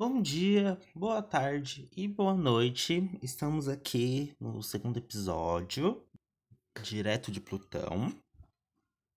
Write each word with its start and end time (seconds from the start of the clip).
Bom 0.00 0.22
dia, 0.22 0.80
boa 0.94 1.20
tarde 1.20 1.86
e 1.94 2.08
boa 2.08 2.32
noite. 2.32 3.10
Estamos 3.22 3.68
aqui 3.68 4.34
no 4.40 4.62
segundo 4.62 4.96
episódio, 4.96 6.02
direto 6.82 7.30
de 7.30 7.38
Plutão. 7.38 8.10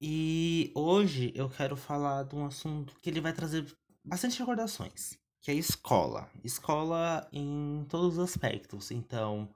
E 0.01 0.73
hoje 0.75 1.31
eu 1.35 1.49
quero 1.49 1.77
falar 1.77 2.23
de 2.23 2.35
um 2.35 2.45
assunto 2.45 2.97
que 3.01 3.09
ele 3.09 3.21
vai 3.21 3.31
trazer 3.31 3.65
bastante 4.03 4.37
recordações, 4.37 5.17
que 5.39 5.51
é 5.51 5.53
escola. 5.53 6.29
Escola 6.43 7.29
em 7.31 7.85
todos 7.87 8.17
os 8.17 8.19
aspectos. 8.19 8.91
Então, 8.91 9.47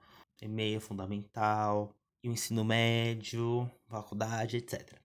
e-mail 0.41 0.79
fundamental, 0.79 1.93
o 2.23 2.29
ensino 2.29 2.63
médio, 2.63 3.69
faculdade, 3.89 4.55
etc. 4.55 4.97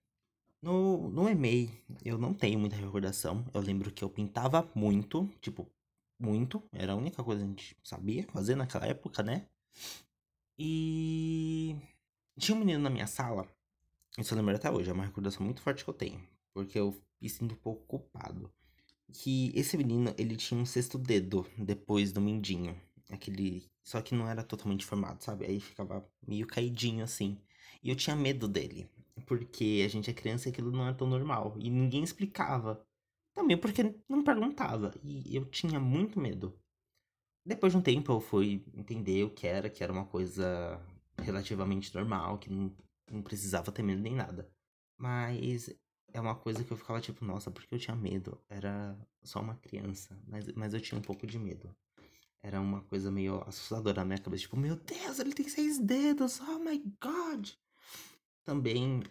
No, 0.61 1.09
no 1.09 1.27
e-mail, 1.27 1.69
eu 2.01 2.17
não 2.17 2.33
tenho 2.33 2.57
muita 2.57 2.77
recordação. 2.77 3.45
Eu 3.53 3.59
lembro 3.59 3.91
que 3.91 4.05
eu 4.05 4.09
pintava 4.09 4.65
muito, 4.73 5.29
tipo, 5.41 5.69
muito. 6.23 6.63
Era 6.71 6.93
a 6.93 6.95
única 6.95 7.23
coisa 7.23 7.41
que 7.41 7.45
a 7.45 7.49
gente 7.49 7.77
sabia 7.83 8.25
fazer 8.31 8.55
naquela 8.55 8.87
época, 8.87 9.21
né? 9.21 9.47
E 10.57 11.75
tinha 12.37 12.55
um 12.55 12.59
menino 12.59 12.81
na 12.81 12.89
minha 12.89 13.07
sala. 13.07 13.47
Isso 14.17 14.33
eu 14.33 14.37
lembro 14.37 14.55
até 14.55 14.71
hoje, 14.71 14.89
é 14.89 14.93
uma 14.93 15.05
recordação 15.05 15.43
muito 15.45 15.61
forte 15.61 15.83
que 15.83 15.89
eu 15.89 15.93
tenho. 15.93 16.21
Porque 16.53 16.79
eu 16.79 17.01
me 17.21 17.29
sinto 17.29 17.53
um 17.53 17.57
pouco 17.57 17.85
culpado. 17.85 18.51
Que 19.11 19.51
esse 19.55 19.77
menino, 19.77 20.13
ele 20.17 20.35
tinha 20.35 20.59
um 20.59 20.65
sexto 20.65 20.97
dedo 20.97 21.45
depois 21.57 22.11
do 22.11 22.21
mindinho. 22.21 22.79
Aquele. 23.09 23.69
Só 23.83 24.01
que 24.01 24.15
não 24.15 24.27
era 24.27 24.43
totalmente 24.43 24.85
formado, 24.85 25.21
sabe? 25.23 25.45
Aí 25.45 25.59
ficava 25.59 26.07
meio 26.25 26.47
caidinho 26.47 27.03
assim. 27.03 27.37
E 27.83 27.89
eu 27.89 27.95
tinha 27.95 28.15
medo 28.15 28.47
dele. 28.47 28.89
Porque 29.27 29.83
a 29.85 29.89
gente 29.89 30.09
é 30.09 30.13
criança 30.13 30.47
e 30.47 30.51
aquilo 30.51 30.71
não 30.71 30.87
é 30.87 30.93
tão 30.93 31.07
normal. 31.07 31.55
E 31.59 31.69
ninguém 31.69 32.03
explicava. 32.03 32.85
Também 33.33 33.57
porque 33.57 33.95
não 34.07 34.23
perguntava. 34.23 34.93
E 35.03 35.35
eu 35.35 35.45
tinha 35.45 35.79
muito 35.79 36.19
medo. 36.19 36.57
Depois 37.45 37.73
de 37.73 37.77
um 37.77 37.81
tempo 37.81 38.11
eu 38.11 38.21
fui 38.21 38.63
entender 38.73 39.23
o 39.23 39.29
que 39.29 39.47
era, 39.47 39.69
que 39.69 39.83
era 39.83 39.91
uma 39.91 40.05
coisa 40.05 40.79
relativamente 41.21 41.93
normal, 41.93 42.37
que 42.37 42.49
não, 42.49 42.75
não 43.11 43.21
precisava 43.21 43.71
ter 43.71 43.83
medo 43.83 44.01
nem 44.01 44.15
nada. 44.15 44.49
Mas 44.97 45.69
é 46.13 46.21
uma 46.21 46.35
coisa 46.35 46.63
que 46.63 46.71
eu 46.71 46.77
ficava 46.77 47.01
tipo, 47.01 47.25
nossa, 47.25 47.51
porque 47.51 47.75
eu 47.75 47.79
tinha 47.79 47.95
medo? 47.95 48.39
Era 48.47 48.97
só 49.23 49.41
uma 49.41 49.55
criança, 49.55 50.17
mas, 50.27 50.47
mas 50.53 50.73
eu 50.73 50.79
tinha 50.79 50.97
um 50.97 51.01
pouco 51.01 51.25
de 51.27 51.37
medo. 51.39 51.75
Era 52.41 52.61
uma 52.61 52.81
coisa 52.81 53.09
meio 53.09 53.41
assustadora 53.47 54.01
na 54.01 54.05
minha 54.05 54.19
cabeça, 54.19 54.43
tipo, 54.43 54.57
meu 54.57 54.75
Deus, 54.75 55.19
ele 55.19 55.33
tem 55.33 55.47
seis 55.47 55.79
dedos, 55.79 56.39
oh 56.41 56.59
my 56.59 56.77
god! 57.01 57.49
Também, 58.45 59.01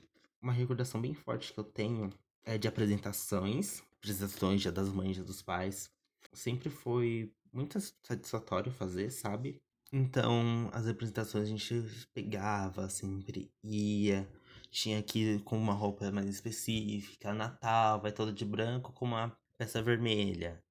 uma 0.41 0.53
recordação 0.53 1.01
bem 1.01 1.15
forte 1.15 1.53
que 1.53 1.59
eu 1.59 1.65
tenho 1.65 2.11
é 2.45 2.59
de 2.59 2.69
apresentações, 2.69 3.83
apresentações 3.99 4.61
Dia 4.61 4.73
das 4.73 4.89
Mães, 4.89 5.15
Dia 5.15 5.25
dos 5.25 5.43
Pais. 5.43 5.91
Sempre 6.33 6.71
foi 6.71 7.33
muito 7.53 7.79
satisfatório 8.03 8.73
fazer, 8.73 9.11
sabe? 9.11 9.61
Então, 9.93 10.71
as 10.73 10.87
apresentações 10.87 11.45
a 11.45 11.47
gente 11.47 11.85
pegava, 12.15 12.89
sempre 12.89 13.51
ia. 13.63 14.29
Tinha 14.71 15.03
que 15.03 15.39
com 15.41 15.59
uma 15.59 15.75
roupa 15.75 16.11
mais 16.11 16.27
específica. 16.27 17.35
Natal, 17.35 18.01
vai 18.01 18.11
toda 18.11 18.33
de 18.33 18.45
branco 18.45 18.93
com 18.93 19.05
uma 19.05 19.37
peça 19.59 19.83
vermelha. 19.83 20.63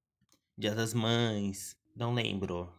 Dia 0.58 0.74
das 0.74 0.94
Mães, 0.94 1.78
não 1.96 2.14
lembro. 2.14 2.74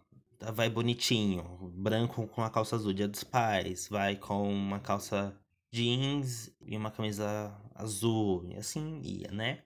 Vai 0.53 0.69
bonitinho. 0.69 1.73
Branco 1.75 2.27
com 2.27 2.43
a 2.43 2.51
calça 2.51 2.75
azul. 2.75 2.93
Dia 2.93 3.07
dos 3.07 3.23
Pais, 3.23 3.87
vai 3.89 4.17
com 4.17 4.53
uma 4.53 4.81
calça 4.81 5.41
jeans 5.73 6.51
e 6.61 6.77
uma 6.77 6.91
camisa 6.91 7.53
azul. 7.75 8.45
E 8.49 8.57
assim 8.57 9.01
ia, 9.03 9.31
né? 9.33 9.63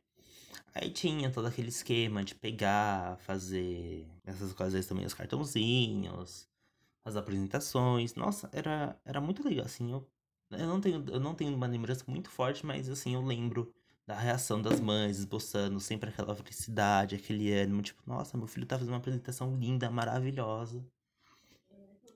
Aí 0.75 0.91
tinha 0.91 1.31
todo 1.31 1.47
aquele 1.47 1.69
esquema 1.69 2.25
de 2.25 2.35
pegar, 2.35 3.19
fazer 3.19 4.07
essas 4.25 4.53
coisas 4.53 4.87
também, 4.87 5.07
os 5.07 5.15
cartãozinhos, 5.15 6.49
as 7.05 7.17
apresentações. 7.17 8.15
Nossa, 8.15 8.49
era, 8.53 8.99
era 9.05 9.21
muito 9.21 9.43
legal, 9.47 9.67
assim. 9.67 9.93
Eu, 9.93 10.09
eu, 10.51 10.67
não 10.67 10.81
tenho, 10.81 11.05
eu 11.09 11.21
não 11.21 11.35
tenho 11.35 11.55
uma 11.55 11.67
lembrança 11.67 12.05
muito 12.09 12.31
forte, 12.31 12.65
mas 12.67 12.89
assim, 12.91 13.15
eu 13.15 13.23
lembro 13.23 13.75
da 14.07 14.17
reação 14.19 14.63
das 14.63 14.81
mães, 14.81 15.19
esboçando 15.19 15.81
sempre 15.81 16.11
aquela 16.11 16.35
felicidade, 16.37 17.17
aquele 17.17 17.53
ânimo, 17.53 17.83
tipo, 17.83 18.03
nossa, 18.07 18.37
meu 18.37 18.47
filho 18.47 18.67
tá 18.67 18.79
fazendo 18.79 18.93
uma 18.93 18.99
apresentação 18.99 19.57
linda, 19.57 19.91
maravilhosa. 19.91 20.85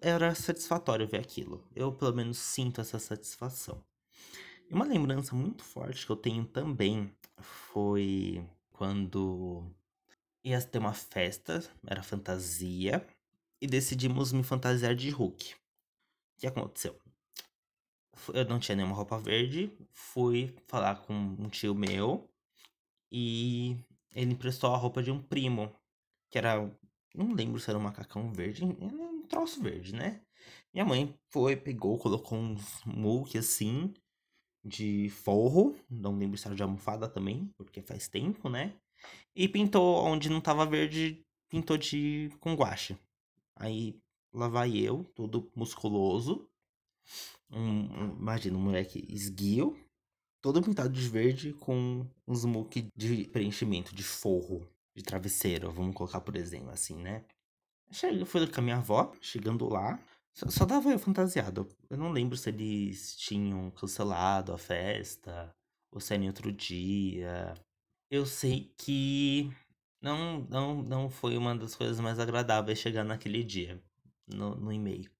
Era 0.00 0.34
satisfatório 0.34 1.06
ver 1.06 1.21
aquilo. 1.21 1.62
Eu, 1.77 1.93
pelo 1.93 2.15
menos, 2.15 2.38
sinto 2.38 2.81
essa 2.81 2.99
satisfação. 2.99 3.84
E 4.69 4.72
uma 4.72 4.87
lembrança 4.87 5.34
muito 5.34 5.62
forte 5.62 6.06
que 6.06 6.12
eu 6.12 6.16
tenho 6.16 6.44
também 6.44 7.12
foi 7.38 8.43
quando 8.72 9.65
ia 10.43 10.60
ter 10.62 10.78
uma 10.78 10.94
festa, 10.94 11.62
era 11.87 12.03
fantasia, 12.03 13.06
e 13.60 13.66
decidimos 13.66 14.33
me 14.33 14.43
fantasiar 14.43 14.94
de 14.94 15.10
Hulk. 15.10 15.55
O 15.55 15.56
que 16.39 16.47
aconteceu? 16.47 16.99
Eu 18.33 18.44
não 18.47 18.59
tinha 18.59 18.77
nenhuma 18.77 18.94
roupa 18.94 19.19
verde, 19.19 19.71
fui 19.93 20.55
falar 20.66 20.97
com 21.03 21.12
um 21.12 21.49
tio 21.49 21.75
meu 21.75 22.27
e 23.12 23.77
ele 24.15 24.33
emprestou 24.33 24.75
a 24.75 24.78
roupa 24.78 25.03
de 25.03 25.10
um 25.10 25.21
primo, 25.21 25.71
que 26.31 26.39
era, 26.39 26.56
não 27.15 27.33
lembro 27.34 27.60
se 27.60 27.69
era 27.69 27.78
um 27.78 27.83
macacão 27.83 28.33
verde, 28.33 28.65
troço 29.31 29.63
verde, 29.63 29.95
né? 29.95 30.21
Minha 30.75 30.85
mãe 30.85 31.15
foi, 31.31 31.57
pegou, 31.57 31.97
colocou 31.99 32.37
um 32.39 32.57
muque 32.85 33.39
assim, 33.39 33.95
de 34.65 35.09
forro, 35.09 35.75
não 35.89 36.17
lembro 36.19 36.37
se 36.37 36.47
era 36.47 36.55
de 36.55 36.63
almofada 36.63 37.09
também, 37.09 37.51
porque 37.57 37.81
faz 37.81 38.09
tempo, 38.09 38.49
né? 38.49 38.77
E 39.35 39.49
pintou 39.49 40.05
onde 40.05 40.29
não 40.29 40.41
tava 40.41 40.67
verde, 40.67 41.25
pintou 41.49 41.79
de 41.79 42.31
com 42.41 42.55
guache. 42.55 42.99
Aí 43.57 43.99
lá 44.33 44.49
vai 44.49 44.77
eu, 44.77 45.05
todo 45.15 45.51
musculoso. 45.57 46.47
Um, 47.51 47.61
um, 47.61 48.17
imagina, 48.19 48.57
um 48.57 48.61
moleque 48.61 49.05
esguio, 49.09 49.77
todo 50.41 50.63
pintado 50.63 50.93
de 50.93 51.09
verde 51.09 51.53
com 51.55 52.07
uns 52.27 52.45
muque 52.45 52.89
de 52.97 53.25
preenchimento, 53.25 53.95
de 53.95 54.05
forro, 54.05 54.69
de 54.95 55.03
travesseiro, 55.03 55.73
vamos 55.73 55.95
colocar 55.95 56.21
por 56.21 56.37
exemplo, 56.37 56.71
assim, 56.71 56.97
né? 56.97 57.25
Cheguei, 57.93 58.25
fui 58.25 58.47
com 58.47 58.61
a 58.61 58.62
minha 58.62 58.77
avó, 58.77 59.12
chegando 59.21 59.69
lá, 59.69 59.99
só, 60.33 60.49
só 60.49 60.65
dava 60.65 60.91
eu 60.91 60.99
fantasiado. 60.99 61.69
Eu 61.89 61.99
não 61.99 62.11
lembro 62.11 62.37
se 62.37 62.49
eles 62.51 63.17
tinham 63.17 63.71
cancelado 63.73 64.53
a 64.53 64.59
festa 64.59 65.55
ou 65.91 66.01
se 66.01 66.15
era 66.15 66.23
em 66.23 66.28
outro 66.28 66.53
dia. 66.53 67.55
Eu 68.11 68.27
sei 68.27 68.73
que 68.78 69.51
não, 70.01 70.41
não, 70.49 70.83
não 70.83 71.11
foi 71.11 71.37
uma 71.37 71.55
das 71.56 71.75
coisas 71.75 72.01
mais 72.01 72.19
agradáveis 72.19 72.78
chegar 72.78 73.05
naquele 73.05 73.43
dia, 73.45 73.83
no, 74.27 74.55
no 74.55 74.72
e-mail. 74.72 75.11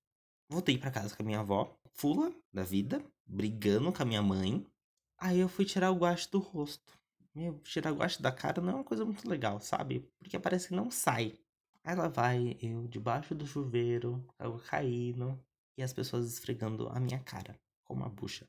Voltei 0.49 0.79
para 0.79 0.91
casa 0.91 1.15
com 1.15 1.23
a 1.23 1.27
minha 1.27 1.41
avó, 1.41 1.77
fula 1.95 2.33
da 2.53 2.63
vida, 2.63 3.05
brigando 3.27 3.93
com 3.93 4.03
a 4.03 4.07
minha 4.07 4.23
mãe. 4.23 4.67
Aí 5.19 5.39
eu 5.39 5.49
fui 5.49 5.65
tirar 5.65 5.91
o 5.91 5.97
guache 5.97 6.31
do 6.31 6.39
rosto. 6.39 6.99
Meu, 7.35 7.59
tirar 7.61 7.93
o 7.93 7.97
guache 7.97 8.23
da 8.23 8.33
cara 8.33 8.61
não 8.61 8.73
é 8.73 8.75
uma 8.77 8.85
coisa 8.85 9.05
muito 9.05 9.29
legal, 9.29 9.61
sabe? 9.61 10.09
Porque 10.19 10.39
parece 10.39 10.69
que 10.69 10.75
não 10.75 10.91
sai. 10.91 11.39
Aí 11.83 11.95
lá 11.95 12.09
vai 12.09 12.57
eu 12.61 12.87
debaixo 12.89 13.35
do 13.35 13.47
chuveiro, 13.47 14.25
água 14.39 14.61
caindo 14.61 15.43
e 15.77 15.83
as 15.83 15.93
pessoas 15.93 16.31
esfregando 16.31 16.89
a 16.89 17.01
minha 17.01 17.19
cara 17.21 17.59
com 17.85 17.95
uma 17.95 18.09
bucha. 18.09 18.47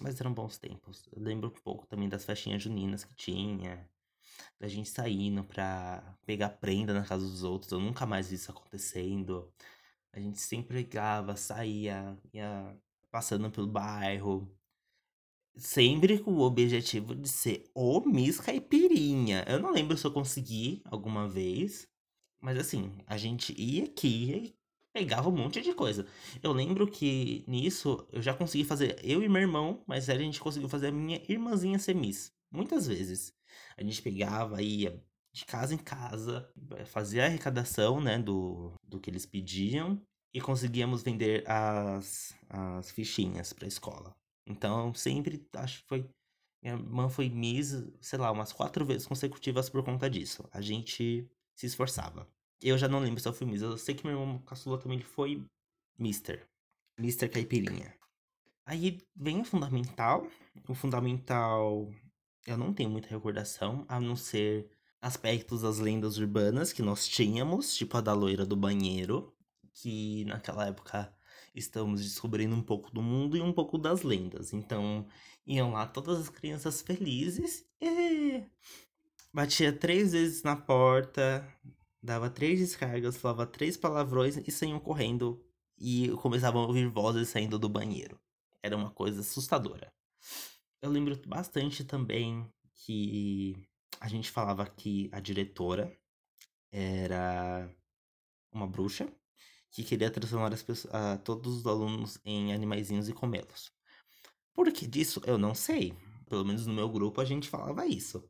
Mas 0.00 0.20
eram 0.20 0.32
bons 0.32 0.58
tempos. 0.58 1.06
Eu 1.12 1.22
lembro 1.22 1.48
um 1.48 1.62
pouco 1.62 1.86
também 1.86 2.08
das 2.08 2.24
festinhas 2.24 2.62
juninas 2.62 3.04
que 3.04 3.14
tinha, 3.14 3.88
da 4.58 4.68
gente 4.68 4.88
saindo 4.88 5.44
pra 5.44 6.16
pegar 6.24 6.50
prenda 6.50 6.94
na 6.94 7.04
casa 7.04 7.24
dos 7.26 7.42
outros. 7.42 7.72
Eu 7.72 7.80
nunca 7.80 8.06
mais 8.06 8.28
vi 8.28 8.36
isso 8.36 8.50
acontecendo. 8.50 9.52
A 10.12 10.20
gente 10.20 10.40
sempre 10.40 10.82
pegava, 10.84 11.36
saía, 11.36 12.16
ia 12.32 12.76
passando 13.10 13.50
pelo 13.50 13.66
bairro, 13.66 14.50
sempre 15.56 16.18
com 16.18 16.32
o 16.32 16.40
objetivo 16.40 17.14
de 17.14 17.28
ser 17.28 17.64
o 17.74 18.00
Miss 18.00 18.38
Caipirinha. 18.40 19.44
Eu 19.48 19.58
não 19.58 19.72
lembro 19.72 19.96
se 19.96 20.06
eu 20.06 20.12
consegui 20.12 20.82
alguma 20.84 21.28
vez, 21.28 21.88
mas 22.40 22.58
assim, 22.58 22.92
a 23.06 23.16
gente 23.16 23.54
ia 23.60 23.84
aqui 23.84 24.32
e 24.32 24.56
pegava 24.92 25.28
um 25.28 25.36
monte 25.36 25.60
de 25.60 25.72
coisa. 25.72 26.06
Eu 26.42 26.52
lembro 26.52 26.86
que 26.86 27.44
nisso 27.46 28.06
eu 28.12 28.20
já 28.20 28.34
consegui 28.34 28.64
fazer 28.64 28.98
eu 29.02 29.22
e 29.22 29.28
meu 29.28 29.42
irmão, 29.42 29.82
mas 29.86 30.08
a 30.08 30.16
gente 30.16 30.40
conseguiu 30.40 30.68
fazer 30.68 30.88
a 30.88 30.92
minha 30.92 31.20
irmãzinha 31.28 31.78
ser 31.78 31.94
Miss. 31.94 32.32
Muitas 32.50 32.86
vezes. 32.86 33.34
A 33.76 33.82
gente 33.82 34.02
pegava, 34.02 34.62
ia 34.62 35.02
de 35.32 35.44
casa 35.44 35.74
em 35.74 35.78
casa, 35.78 36.50
fazia 36.86 37.24
a 37.24 37.26
arrecadação, 37.26 38.00
né, 38.00 38.18
do, 38.18 38.72
do 38.82 38.98
que 38.98 39.10
eles 39.10 39.26
pediam 39.26 40.00
e 40.32 40.40
conseguíamos 40.40 41.02
vender 41.02 41.44
as, 41.46 42.34
as 42.48 42.90
fichinhas 42.90 43.52
para 43.52 43.66
a 43.66 43.68
escola. 43.68 44.16
Então, 44.46 44.94
sempre, 44.94 45.46
acho 45.54 45.82
que 45.82 45.88
foi. 45.88 46.08
Minha 46.62 46.74
irmã 46.74 47.08
foi 47.08 47.28
Miss, 47.28 47.74
sei 48.00 48.18
lá, 48.18 48.30
umas 48.30 48.52
quatro 48.52 48.84
vezes 48.84 49.06
consecutivas 49.06 49.68
por 49.68 49.84
conta 49.84 50.08
disso. 50.08 50.48
A 50.52 50.60
gente 50.60 51.28
se 51.54 51.66
esforçava. 51.66 52.28
Eu 52.60 52.78
já 52.78 52.88
não 52.88 52.98
lembro 52.98 53.20
se 53.20 53.28
eu 53.28 53.32
fui 53.32 53.46
Miss. 53.46 53.62
Eu 53.62 53.76
sei 53.76 53.94
que 53.94 54.06
meu 54.06 54.18
irmão 54.18 54.38
caçula 54.40 54.78
também 54.78 55.00
foi 55.00 55.44
Mister. 55.98 56.48
Mister 56.98 57.30
Caipirinha. 57.30 57.94
Aí 58.64 59.00
vem 59.14 59.40
o 59.40 59.44
fundamental. 59.44 60.26
O 60.68 60.74
fundamental 60.74 61.92
eu 62.46 62.56
não 62.56 62.72
tenho 62.72 62.88
muita 62.88 63.08
recordação, 63.08 63.84
a 63.88 64.00
não 64.00 64.14
ser 64.14 64.70
aspectos 65.00 65.62
das 65.62 65.78
lendas 65.78 66.16
urbanas 66.16 66.72
que 66.72 66.80
nós 66.80 67.06
tínhamos, 67.06 67.74
tipo 67.76 67.96
a 67.96 68.00
da 68.00 68.12
loira 68.12 68.46
do 68.46 68.56
banheiro, 68.56 69.34
que 69.72 70.24
naquela 70.26 70.66
época 70.66 71.12
estamos 71.56 72.02
descobrindo 72.02 72.54
um 72.54 72.62
pouco 72.62 72.90
do 72.92 73.02
mundo 73.02 73.36
e 73.36 73.40
um 73.40 73.52
pouco 73.52 73.78
das 73.78 74.02
lendas. 74.02 74.52
Então, 74.52 75.06
iam 75.46 75.72
lá 75.72 75.86
todas 75.86 76.20
as 76.20 76.28
crianças 76.28 76.82
felizes 76.82 77.64
e 77.80 78.44
batia 79.32 79.72
três 79.72 80.12
vezes 80.12 80.42
na 80.42 80.54
porta, 80.54 81.46
dava 82.02 82.28
três 82.28 82.60
descargas, 82.60 83.16
falava 83.16 83.46
três 83.46 83.76
palavrões 83.76 84.36
e 84.36 84.50
saíam 84.50 84.78
correndo 84.78 85.42
e 85.78 86.08
começavam 86.22 86.62
a 86.62 86.66
ouvir 86.66 86.86
vozes 86.88 87.30
saindo 87.30 87.58
do 87.58 87.68
banheiro. 87.68 88.20
Era 88.62 88.76
uma 88.76 88.90
coisa 88.90 89.20
assustadora. 89.20 89.92
Eu 90.82 90.90
lembro 90.90 91.18
bastante 91.26 91.84
também 91.84 92.46
que 92.74 93.56
a 94.00 94.08
gente 94.08 94.30
falava 94.30 94.66
que 94.66 95.08
a 95.10 95.20
diretora 95.20 95.90
era 96.70 97.68
uma 98.52 98.66
bruxa 98.66 99.08
que 99.76 99.84
queria 99.84 100.10
transformar 100.10 100.54
as 100.54 100.62
pessoas, 100.62 100.94
uh, 100.94 101.18
todos 101.22 101.58
os 101.58 101.66
alunos 101.66 102.18
em 102.24 102.54
animaizinhos 102.54 103.10
e 103.10 103.12
comê-los. 103.12 103.70
Por 104.54 104.72
que 104.72 104.86
disso? 104.86 105.20
Eu 105.26 105.36
não 105.36 105.54
sei. 105.54 105.92
Pelo 106.26 106.46
menos 106.46 106.66
no 106.66 106.72
meu 106.72 106.88
grupo 106.88 107.20
a 107.20 107.26
gente 107.26 107.46
falava 107.46 107.86
isso. 107.86 108.24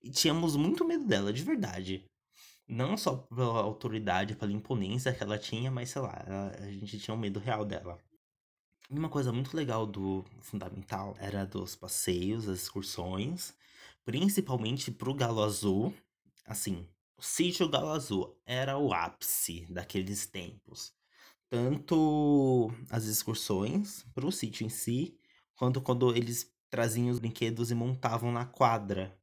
E 0.00 0.10
tínhamos 0.10 0.54
muito 0.54 0.84
medo 0.84 1.04
dela, 1.04 1.32
de 1.32 1.42
verdade. 1.42 2.08
Não 2.68 2.96
só 2.96 3.16
pela 3.16 3.60
autoridade, 3.60 4.36
pela 4.36 4.52
imponência 4.52 5.12
que 5.12 5.24
ela 5.24 5.36
tinha, 5.36 5.72
mas 5.72 5.90
sei 5.90 6.02
lá, 6.02 6.24
a 6.60 6.70
gente 6.70 7.00
tinha 7.00 7.14
um 7.14 7.18
medo 7.18 7.40
real 7.40 7.64
dela. 7.64 7.98
E 8.88 8.96
uma 8.96 9.08
coisa 9.08 9.32
muito 9.32 9.56
legal 9.56 9.84
do 9.84 10.24
Fundamental 10.40 11.16
era 11.18 11.44
dos 11.44 11.74
passeios, 11.74 12.48
as 12.48 12.60
excursões, 12.60 13.52
principalmente 14.04 14.92
pro 14.92 15.14
Galo 15.14 15.42
Azul. 15.42 15.92
Assim, 16.46 16.86
o 17.22 17.24
sítio 17.24 17.68
Galo 17.68 17.90
Azul 17.90 18.36
era 18.44 18.76
o 18.76 18.92
ápice 18.92 19.64
daqueles 19.70 20.26
tempos. 20.26 20.92
Tanto 21.48 22.72
as 22.90 23.04
excursões 23.04 24.04
pro 24.12 24.32
sítio 24.32 24.66
em 24.66 24.68
si, 24.68 25.16
quanto 25.54 25.80
quando 25.80 26.12
eles 26.16 26.52
traziam 26.68 27.08
os 27.08 27.20
brinquedos 27.20 27.70
e 27.70 27.76
montavam 27.76 28.32
na 28.32 28.44
quadra. 28.44 29.16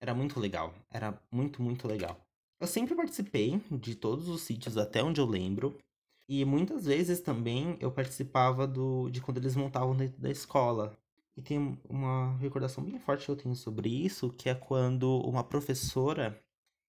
Era 0.00 0.12
muito 0.12 0.40
legal. 0.40 0.74
Era 0.90 1.22
muito, 1.30 1.62
muito 1.62 1.86
legal. 1.86 2.20
Eu 2.58 2.66
sempre 2.66 2.96
participei 2.96 3.62
de 3.70 3.94
todos 3.94 4.26
os 4.26 4.40
sítios 4.42 4.76
até 4.76 5.00
onde 5.00 5.20
eu 5.20 5.26
lembro. 5.26 5.78
E 6.28 6.44
muitas 6.44 6.86
vezes 6.86 7.20
também 7.20 7.76
eu 7.78 7.92
participava 7.92 8.66
do, 8.66 9.08
de 9.10 9.20
quando 9.20 9.38
eles 9.38 9.54
montavam 9.54 9.94
dentro 9.94 10.20
da 10.20 10.30
escola. 10.30 10.98
E 11.36 11.40
tem 11.40 11.78
uma 11.88 12.36
recordação 12.38 12.82
bem 12.82 12.98
forte 12.98 13.26
que 13.26 13.30
eu 13.30 13.36
tenho 13.36 13.54
sobre 13.54 13.88
isso, 13.88 14.30
que 14.30 14.48
é 14.48 14.56
quando 14.56 15.20
uma 15.20 15.44
professora, 15.44 16.36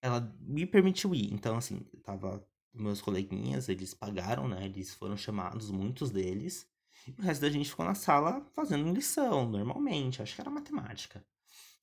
ela 0.06 0.34
me 0.40 0.66
permitiu 0.66 1.14
ir. 1.14 1.32
Então, 1.32 1.56
assim, 1.56 1.80
tava 2.02 2.46
meus 2.74 3.00
coleguinhas, 3.00 3.68
eles 3.68 3.94
pagaram, 3.94 4.48
né? 4.48 4.66
Eles 4.66 4.94
foram 4.94 5.16
chamados, 5.16 5.70
muitos 5.70 6.10
deles. 6.10 6.68
E 7.06 7.20
o 7.20 7.22
resto 7.22 7.42
da 7.42 7.50
gente 7.50 7.68
ficou 7.68 7.84
na 7.84 7.94
sala 7.94 8.44
fazendo 8.54 8.92
lição, 8.92 9.48
normalmente. 9.48 10.22
Acho 10.22 10.34
que 10.34 10.40
era 10.40 10.50
matemática. 10.50 11.24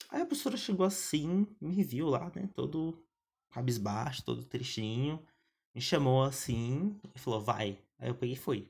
Aí 0.09 0.21
a 0.21 0.25
professora 0.25 0.57
chegou 0.57 0.85
assim, 0.85 1.47
me 1.59 1.83
viu 1.83 2.07
lá, 2.07 2.31
né? 2.35 2.49
Todo 2.53 3.03
cabisbaixo, 3.51 4.23
todo 4.23 4.43
tristinho 4.43 5.23
me 5.73 5.81
chamou 5.81 6.23
assim 6.23 6.99
e 7.15 7.19
falou, 7.19 7.41
vai. 7.41 7.77
Aí 7.97 8.09
eu 8.09 8.15
peguei 8.15 8.35
e 8.35 8.39
fui. 8.39 8.69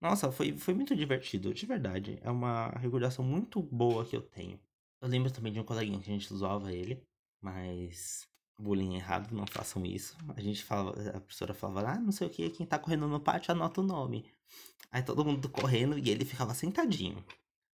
Nossa, 0.00 0.30
foi, 0.30 0.56
foi 0.56 0.74
muito 0.74 0.94
divertido, 0.94 1.52
de 1.52 1.66
verdade. 1.66 2.18
É 2.22 2.30
uma 2.30 2.68
recordação 2.70 3.24
muito 3.24 3.60
boa 3.60 4.04
que 4.04 4.16
eu 4.16 4.22
tenho. 4.22 4.58
Eu 5.00 5.08
lembro 5.08 5.30
também 5.30 5.52
de 5.52 5.60
um 5.60 5.64
coleguinha 5.64 6.00
que 6.00 6.10
a 6.10 6.12
gente 6.12 6.32
zoava 6.32 6.72
ele, 6.72 7.02
mas 7.40 8.26
bullying 8.58 8.96
errado, 8.96 9.32
não 9.32 9.46
façam 9.46 9.84
isso. 9.84 10.16
A 10.36 10.40
gente 10.40 10.64
falava, 10.64 10.90
a 11.10 11.20
professora 11.20 11.54
falava, 11.54 11.92
ah, 11.92 12.00
não 12.00 12.12
sei 12.12 12.26
o 12.26 12.30
que, 12.30 12.50
quem 12.50 12.66
tá 12.66 12.78
correndo 12.78 13.06
no 13.08 13.20
pátio 13.20 13.52
anota 13.52 13.80
o 13.80 13.84
nome. 13.84 14.26
Aí 14.90 15.02
todo 15.02 15.24
mundo 15.24 15.48
correndo 15.48 15.98
e 15.98 16.10
ele 16.10 16.24
ficava 16.24 16.54
sentadinho. 16.54 17.24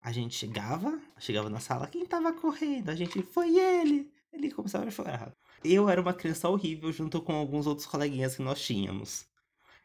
A 0.02 0.12
gente 0.12 0.34
chegava, 0.34 1.00
chegava 1.18 1.48
na 1.48 1.60
sala, 1.60 1.86
quem 1.86 2.04
tava 2.04 2.32
correndo? 2.32 2.90
A 2.90 2.94
gente, 2.94 3.22
foi 3.22 3.58
ele! 3.58 4.12
Ele 4.32 4.50
começava 4.50 4.86
a 4.86 4.90
chorar 4.90 5.32
eu 5.64 5.88
era 5.88 6.00
uma 6.00 6.12
criança 6.12 6.48
horrível 6.48 6.92
junto 6.92 7.22
com 7.22 7.32
alguns 7.32 7.66
outros 7.66 7.86
coleguinhas 7.86 8.36
que 8.36 8.42
nós 8.42 8.60
tínhamos. 8.60 9.26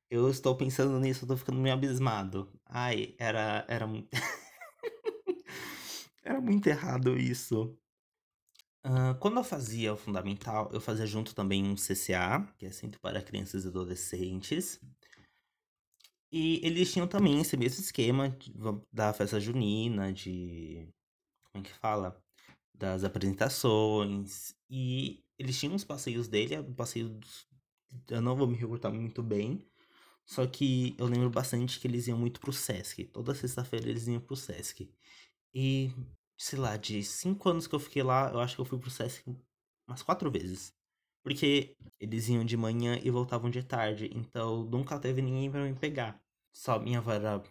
Eu 0.10 0.30
estou 0.30 0.56
pensando 0.56 1.00
nisso, 1.00 1.26
tô 1.26 1.38
ficando 1.38 1.60
meio 1.60 1.74
abismado. 1.74 2.52
Ai, 2.66 3.16
era, 3.18 3.66
era 3.68 3.88
muito. 3.88 4.10
era 6.24 6.42
muito 6.42 6.68
errado 6.68 7.18
isso. 7.18 7.78
Quando 9.20 9.38
eu 9.38 9.44
fazia 9.44 9.94
o 9.94 9.98
fundamental, 9.98 10.70
eu 10.74 10.80
fazia 10.82 11.06
junto 11.06 11.36
também 11.36 11.64
um 11.64 11.76
CCA, 11.76 12.48
que 12.58 12.66
é 12.66 12.72
Centro 12.72 13.00
para 13.02 13.22
Crianças 13.22 13.66
e 13.66 13.68
Adolescentes. 13.68 14.80
E 16.32 16.60
eles 16.66 16.92
tinham 16.92 17.08
também 17.08 17.40
esse 17.42 17.58
mesmo 17.58 17.82
esquema 17.84 18.36
da 18.92 19.12
festa 19.14 19.40
junina, 19.40 20.14
de. 20.14 20.88
Como 21.52 21.66
é 21.66 21.68
que 21.68 21.74
fala? 21.80 22.22
Das 22.74 23.04
apresentações. 23.04 24.56
E 24.70 25.24
eles 25.38 25.60
tinham 25.60 25.76
os 25.76 25.84
passeios 25.84 26.28
dele, 26.28 26.58
o 26.60 26.74
passeio 26.74 27.10
dos... 27.10 27.48
eu 28.10 28.22
não 28.22 28.36
vou 28.36 28.48
me 28.48 28.56
recordar 28.56 28.94
muito 28.94 29.24
bem, 29.24 29.66
só 30.26 30.46
que 30.48 30.96
eu 31.00 31.08
lembro 31.08 31.30
bastante 31.30 31.80
que 31.80 31.88
eles 31.88 32.08
iam 32.08 32.18
muito 32.18 32.40
pro 32.40 32.54
Sesc. 32.54 33.06
Toda 33.06 33.36
sexta-feira 33.36 33.90
eles 33.90 34.08
iam 34.08 34.22
pro 34.22 34.36
Sesc. 34.36 34.90
E, 35.54 35.92
sei 36.40 36.58
lá, 36.58 36.78
de 36.78 37.04
cinco 37.04 37.50
anos 37.50 37.68
que 37.68 37.76
eu 37.76 37.80
fiquei 37.80 38.02
lá, 38.02 38.32
eu 38.32 38.40
acho 38.40 38.56
que 38.56 38.62
eu 38.62 38.66
fui 38.66 38.80
pro 38.80 38.90
Sesc 38.90 39.24
umas 39.88 40.02
quatro 40.02 40.32
vezes. 40.32 40.74
Porque 41.22 41.76
eles 42.00 42.30
iam 42.30 42.46
de 42.46 42.56
manhã 42.56 42.98
e 43.04 43.12
voltavam 43.12 43.50
de 43.50 43.62
tarde. 43.62 44.10
Então 44.14 44.64
nunca 44.64 44.98
teve 44.98 45.22
ninguém 45.22 45.52
para 45.52 45.66
me 45.66 45.76
pegar. 45.76 46.20
Só 46.56 46.80
minha 46.80 47.00
avó 47.00 47.12
era 47.12 47.44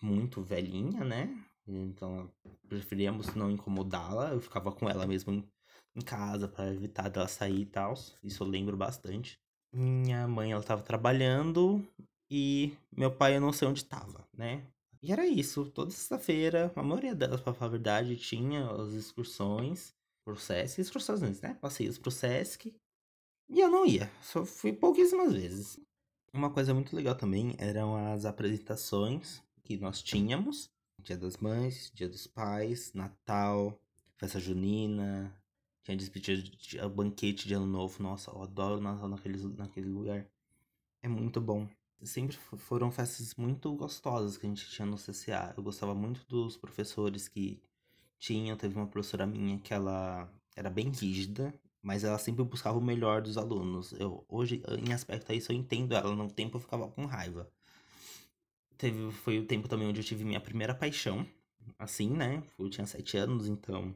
muito 0.00 0.42
velhinha, 0.42 1.04
né? 1.04 1.28
Então 1.66 2.30
preferíamos 2.66 3.34
não 3.34 3.50
incomodá-la. 3.50 4.30
Eu 4.30 4.40
ficava 4.40 4.72
com 4.72 4.88
ela 4.88 5.06
mesmo 5.06 5.46
em 5.94 6.00
casa 6.00 6.48
para 6.48 6.72
evitar 6.72 7.10
dela 7.10 7.28
sair 7.28 7.60
e 7.60 7.66
tal. 7.66 7.92
Isso 8.24 8.42
eu 8.42 8.46
lembro 8.46 8.76
bastante. 8.76 9.38
Minha 9.74 10.26
mãe, 10.26 10.52
ela 10.52 10.62
tava 10.62 10.82
trabalhando 10.82 11.86
e 12.30 12.74
meu 12.90 13.10
pai 13.10 13.36
eu 13.36 13.40
não 13.42 13.52
sei 13.52 13.68
onde 13.68 13.84
tava, 13.84 14.26
né? 14.32 14.66
E 15.02 15.10
era 15.10 15.26
isso, 15.26 15.68
toda 15.70 15.90
sexta-feira, 15.90 16.72
a 16.76 16.82
maioria 16.82 17.12
delas, 17.14 17.40
pra 17.40 17.52
falar 17.52 17.70
a 17.70 17.72
verdade, 17.72 18.16
tinha 18.16 18.70
as 18.70 18.92
excursões 18.92 19.92
pro 20.24 20.36
Sesc, 20.36 20.80
excursões, 20.80 21.40
né? 21.40 21.54
Passeios 21.60 21.98
pro 21.98 22.10
Sesc. 22.10 22.72
E 23.48 23.60
eu 23.60 23.68
não 23.68 23.84
ia, 23.84 24.08
só 24.22 24.44
fui 24.44 24.72
pouquíssimas 24.72 25.32
vezes. 25.32 25.80
Uma 26.32 26.50
coisa 26.50 26.72
muito 26.72 26.94
legal 26.94 27.16
também 27.16 27.56
eram 27.58 27.96
as 27.96 28.24
apresentações 28.24 29.42
que 29.64 29.76
nós 29.76 30.00
tínhamos. 30.00 30.70
Dia 31.00 31.16
das 31.16 31.36
Mães, 31.36 31.90
Dia 31.92 32.08
dos 32.08 32.28
Pais, 32.28 32.92
Natal, 32.94 33.76
Festa 34.16 34.38
Junina, 34.38 35.36
tinha 35.82 35.96
despedida 35.96 36.40
de 36.42 36.78
banquete 36.88 37.48
de 37.48 37.54
ano 37.54 37.66
novo. 37.66 38.00
Nossa, 38.00 38.30
eu 38.30 38.40
adoro 38.40 38.80
Natal 38.80 39.08
naquele, 39.08 39.36
naquele 39.56 39.88
lugar. 39.88 40.24
É 41.02 41.08
muito 41.08 41.40
bom. 41.40 41.68
Sempre 42.04 42.36
foram 42.36 42.90
festas 42.90 43.34
muito 43.36 43.72
gostosas 43.74 44.36
que 44.36 44.46
a 44.46 44.48
gente 44.48 44.68
tinha 44.68 44.86
no 44.86 44.96
CCA. 44.96 45.54
Eu 45.56 45.62
gostava 45.62 45.94
muito 45.94 46.26
dos 46.26 46.56
professores 46.56 47.28
que 47.28 47.62
tinham. 48.18 48.56
Teve 48.56 48.76
uma 48.76 48.86
professora 48.86 49.26
minha 49.26 49.58
que 49.58 49.72
ela 49.72 50.28
era 50.56 50.68
bem 50.68 50.90
rígida, 50.90 51.54
mas 51.80 52.04
ela 52.04 52.18
sempre 52.18 52.44
buscava 52.44 52.78
o 52.78 52.82
melhor 52.82 53.22
dos 53.22 53.38
alunos. 53.38 53.92
Eu 53.92 54.24
hoje, 54.28 54.62
em 54.84 54.92
aspecto 54.92 55.30
a 55.30 55.34
isso, 55.34 55.52
eu 55.52 55.56
entendo 55.56 55.94
ela. 55.94 56.14
No 56.14 56.30
tempo 56.30 56.56
eu 56.56 56.60
ficava 56.60 56.88
com 56.88 57.06
raiva. 57.06 57.48
Teve, 58.76 59.10
foi 59.12 59.38
o 59.38 59.46
tempo 59.46 59.68
também 59.68 59.88
onde 59.88 60.00
eu 60.00 60.04
tive 60.04 60.24
minha 60.24 60.40
primeira 60.40 60.74
paixão. 60.74 61.26
Assim, 61.78 62.10
né? 62.10 62.42
Eu 62.58 62.68
tinha 62.68 62.86
sete 62.86 63.16
anos, 63.16 63.46
então 63.48 63.94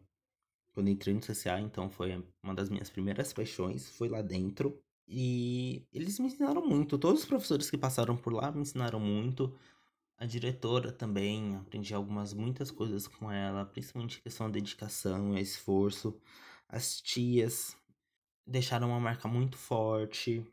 quando 0.72 0.90
entrei 0.90 1.14
no 1.14 1.20
CCA, 1.22 1.58
então 1.58 1.88
foi 1.88 2.22
uma 2.42 2.54
das 2.54 2.68
minhas 2.68 2.90
primeiras 2.90 3.32
paixões, 3.32 3.88
foi 3.90 4.08
lá 4.08 4.20
dentro. 4.22 4.78
E 5.08 5.86
eles 5.92 6.18
me 6.18 6.26
ensinaram 6.26 6.66
muito. 6.66 6.98
Todos 6.98 7.20
os 7.22 7.26
professores 7.26 7.70
que 7.70 7.78
passaram 7.78 8.16
por 8.16 8.32
lá 8.32 8.50
me 8.50 8.62
ensinaram 8.62 8.98
muito. 8.98 9.56
A 10.18 10.26
diretora 10.26 10.90
também, 10.92 11.56
aprendi 11.56 11.94
algumas 11.94 12.32
muitas 12.32 12.70
coisas 12.70 13.06
com 13.06 13.30
ela, 13.30 13.66
principalmente 13.66 14.22
questão 14.22 14.46
da 14.46 14.54
dedicação 14.54 15.36
e 15.36 15.40
esforço. 15.40 16.18
As 16.68 17.00
tias 17.00 17.76
deixaram 18.46 18.88
uma 18.88 19.00
marca 19.00 19.28
muito 19.28 19.56
forte. 19.56 20.44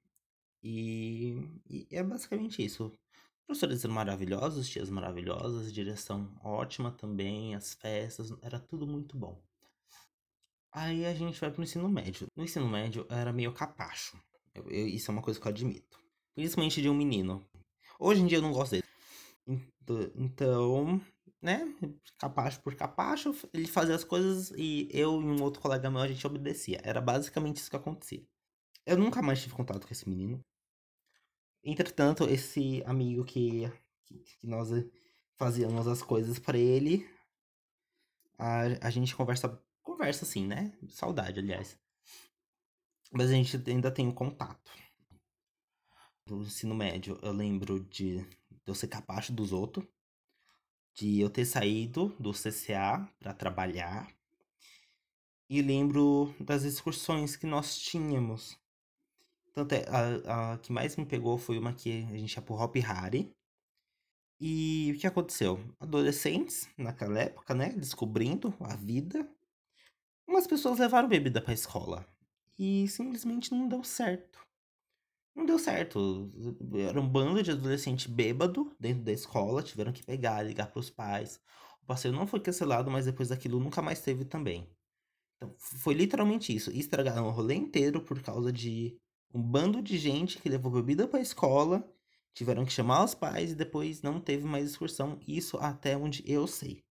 E, 0.62 1.38
e 1.70 1.88
é 1.92 2.04
basicamente 2.04 2.64
isso. 2.64 2.92
Professores 3.46 3.84
maravilhosos, 3.86 4.70
tias 4.70 4.90
maravilhosas, 4.90 5.74
direção 5.74 6.32
ótima 6.44 6.92
também, 6.92 7.56
as 7.56 7.74
festas, 7.74 8.34
era 8.42 8.60
tudo 8.60 8.88
muito 8.88 9.18
bom. 9.18 9.42
Aí 10.72 11.06
a 11.06 11.14
gente 11.14 11.40
vai 11.40 11.52
pro 11.52 11.64
ensino 11.64 11.88
médio. 11.90 12.28
No 12.36 12.44
ensino 12.44 12.68
médio 12.68 13.06
eu 13.10 13.16
era 13.16 13.34
meio 13.34 13.54
capacho. 13.54 14.18
Eu, 14.56 14.70
eu, 14.70 14.88
isso 14.88 15.10
é 15.10 15.14
uma 15.14 15.22
coisa 15.22 15.40
que 15.40 15.48
eu 15.48 15.52
admito. 15.52 16.00
Principalmente 16.36 16.82
de 16.82 16.90
um 16.90 16.94
menino. 16.94 17.46
Hoje 18.00 18.22
em 18.22 18.28
dia 18.28 18.38
eu 18.38 18.42
não 18.42 18.52
gosto 18.52 18.72
dele. 18.72 18.84
Então, 20.16 21.02
né, 21.42 21.68
capacho 22.18 22.62
por 22.62 22.74
capacho, 22.76 23.36
ele 23.54 23.68
fazia 23.68 23.96
as 23.96 24.04
coisas 24.04 24.52
e 24.58 24.88
eu 24.92 25.22
e 25.22 25.26
um 25.26 25.42
outro 25.44 25.62
colega 25.62 25.92
meu 25.92 26.00
a 26.00 26.08
gente 26.08 26.26
obedecia. 26.26 26.80
Era 26.84 27.02
basicamente 27.02 27.58
isso 27.58 27.70
que 27.70 27.76
acontecia. 27.76 28.24
Eu 28.86 28.98
nunca 28.98 29.22
mais 29.22 29.42
tive 29.42 29.56
contato 29.56 29.86
com 29.86 29.94
esse 29.94 30.08
menino. 30.08 30.44
Entretanto, 31.64 32.26
esse 32.26 32.84
amigo 32.86 33.24
que, 33.24 33.72
que, 34.04 34.20
que 34.20 34.48
nós 34.48 34.70
fazíamos 35.38 35.88
as 35.88 36.02
coisas 36.02 36.38
para 36.38 36.58
ele, 36.58 37.08
a, 38.38 38.88
a 38.88 38.90
gente 38.90 39.16
conversa, 39.16 39.62
conversa 39.82 40.26
assim, 40.26 40.46
né? 40.46 40.74
Saudade, 40.90 41.40
aliás. 41.40 41.80
Mas 43.14 43.30
a 43.30 43.34
gente 43.34 43.62
ainda 43.70 43.92
tem 43.92 44.08
um 44.08 44.12
contato. 44.12 44.72
Do 46.26 46.42
ensino 46.42 46.74
médio, 46.74 47.20
eu 47.22 47.32
lembro 47.32 47.82
de, 47.82 48.26
eu 48.66 48.74
ser 48.74 48.88
capacho 48.88 49.32
dos 49.32 49.54
outros, 49.54 49.86
de 50.96 51.20
eu 51.20 51.30
ter 51.30 51.46
saído 51.46 52.10
do 52.20 52.32
CCA 52.32 53.08
para 53.20 53.32
trabalhar. 53.32 54.12
E 55.48 55.62
lembro 55.62 56.34
das 56.40 56.64
excursões 56.64 57.36
que 57.36 57.46
nós 57.46 57.78
tínhamos. 57.78 58.58
Tanto 59.54 59.74
é, 59.76 59.86
a, 59.88 60.54
a 60.54 60.58
que 60.58 60.72
mais 60.72 60.96
me 60.96 61.06
pegou 61.06 61.38
foi 61.38 61.60
uma 61.60 61.72
que 61.72 62.08
a 62.12 62.18
gente 62.18 62.34
ia 62.34 62.42
pro 62.42 62.56
Hop 62.56 62.76
Harry. 62.78 63.32
E 64.40 64.92
o 64.96 65.00
que 65.00 65.06
aconteceu? 65.06 65.64
Adolescentes, 65.80 66.68
naquela 66.76 67.20
época, 67.20 67.54
né? 67.54 67.70
Descobrindo 67.70 68.56
a 68.60 68.76
vida. 68.76 69.30
Umas 70.28 70.48
pessoas 70.48 70.80
levaram 70.80 71.08
bebida 71.08 71.40
pra 71.40 71.54
escola. 71.54 72.08
E 72.58 72.88
simplesmente 72.88 73.52
não 73.52 73.68
deu 73.68 73.84
certo. 73.84 74.40
Não 75.36 75.46
deu 75.46 75.58
certo. 75.58 76.30
Era 76.88 77.00
um 77.00 77.08
bando 77.08 77.42
de 77.42 77.52
adolescente 77.52 78.10
bêbado 78.10 78.72
dentro 78.80 79.04
da 79.04 79.12
escola. 79.12 79.64
Tiveram 79.64 79.92
que 79.92 80.04
pegar, 80.04 80.44
ligar 80.44 80.72
pros 80.72 80.90
pais. 80.90 81.42
O 81.82 81.86
passeio 81.86 82.14
não 82.14 82.28
foi 82.28 82.40
cancelado, 82.40 82.92
mas 82.92 83.06
depois 83.06 83.30
daquilo 83.30 83.60
nunca 83.60 83.82
mais 83.82 84.02
teve 84.02 84.26
também. 84.26 84.70
Então, 85.36 85.54
foi 85.58 85.94
literalmente 85.94 86.56
isso. 86.56 86.72
Estragaram 86.72 87.28
o 87.28 87.32
rolê 87.32 87.56
inteiro 87.56 88.02
por 88.02 88.22
causa 88.22 88.52
de 88.52 88.98
um 89.34 89.42
bando 89.42 89.82
de 89.82 89.98
gente 89.98 90.38
que 90.40 90.50
levou 90.50 90.72
bebida 90.72 91.08
pra 91.08 91.20
escola. 91.20 91.84
Tiveram 92.34 92.66
que 92.66 92.72
chamar 92.72 93.04
os 93.04 93.16
pais 93.16 93.52
e 93.52 93.56
depois 93.56 94.02
não 94.02 94.22
teve 94.22 94.46
mais 94.46 94.70
excursão. 94.70 95.20
Isso 95.28 95.58
até 95.58 95.98
onde 95.98 96.24
eu 96.26 96.48
sei. 96.48 96.84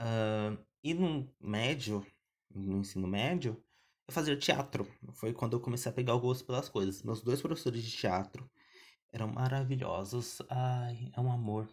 Uh, 0.00 0.56
e 0.82 0.94
no 0.94 1.28
médio, 1.40 2.06
no 2.58 2.78
ensino 2.78 3.06
médio, 3.06 3.62
eu 4.06 4.14
fazia 4.14 4.36
teatro. 4.36 4.86
Foi 5.12 5.32
quando 5.32 5.54
eu 5.54 5.60
comecei 5.60 5.90
a 5.90 5.94
pegar 5.94 6.14
o 6.14 6.20
gosto 6.20 6.44
pelas 6.44 6.68
coisas. 6.68 7.02
Meus 7.02 7.22
dois 7.22 7.42
professores 7.42 7.82
de 7.82 7.90
teatro 7.90 8.50
eram 9.12 9.28
maravilhosos. 9.28 10.40
Ai, 10.48 11.10
é 11.14 11.20
um 11.20 11.30
amor. 11.30 11.68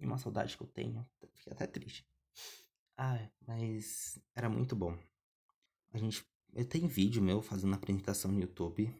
E 0.00 0.06
uma 0.06 0.18
saudade 0.18 0.56
que 0.56 0.62
eu 0.62 0.66
tenho. 0.66 1.06
Fiquei 1.34 1.52
até 1.52 1.66
triste. 1.66 2.06
Ai, 2.96 3.30
mas 3.46 4.18
era 4.34 4.48
muito 4.48 4.74
bom. 4.74 4.96
A 5.92 5.98
gente. 5.98 6.24
Eu 6.52 6.64
tenho 6.66 6.88
vídeo 6.88 7.22
meu 7.22 7.42
fazendo 7.42 7.74
apresentação 7.74 8.30
no 8.30 8.40
YouTube. 8.40 8.94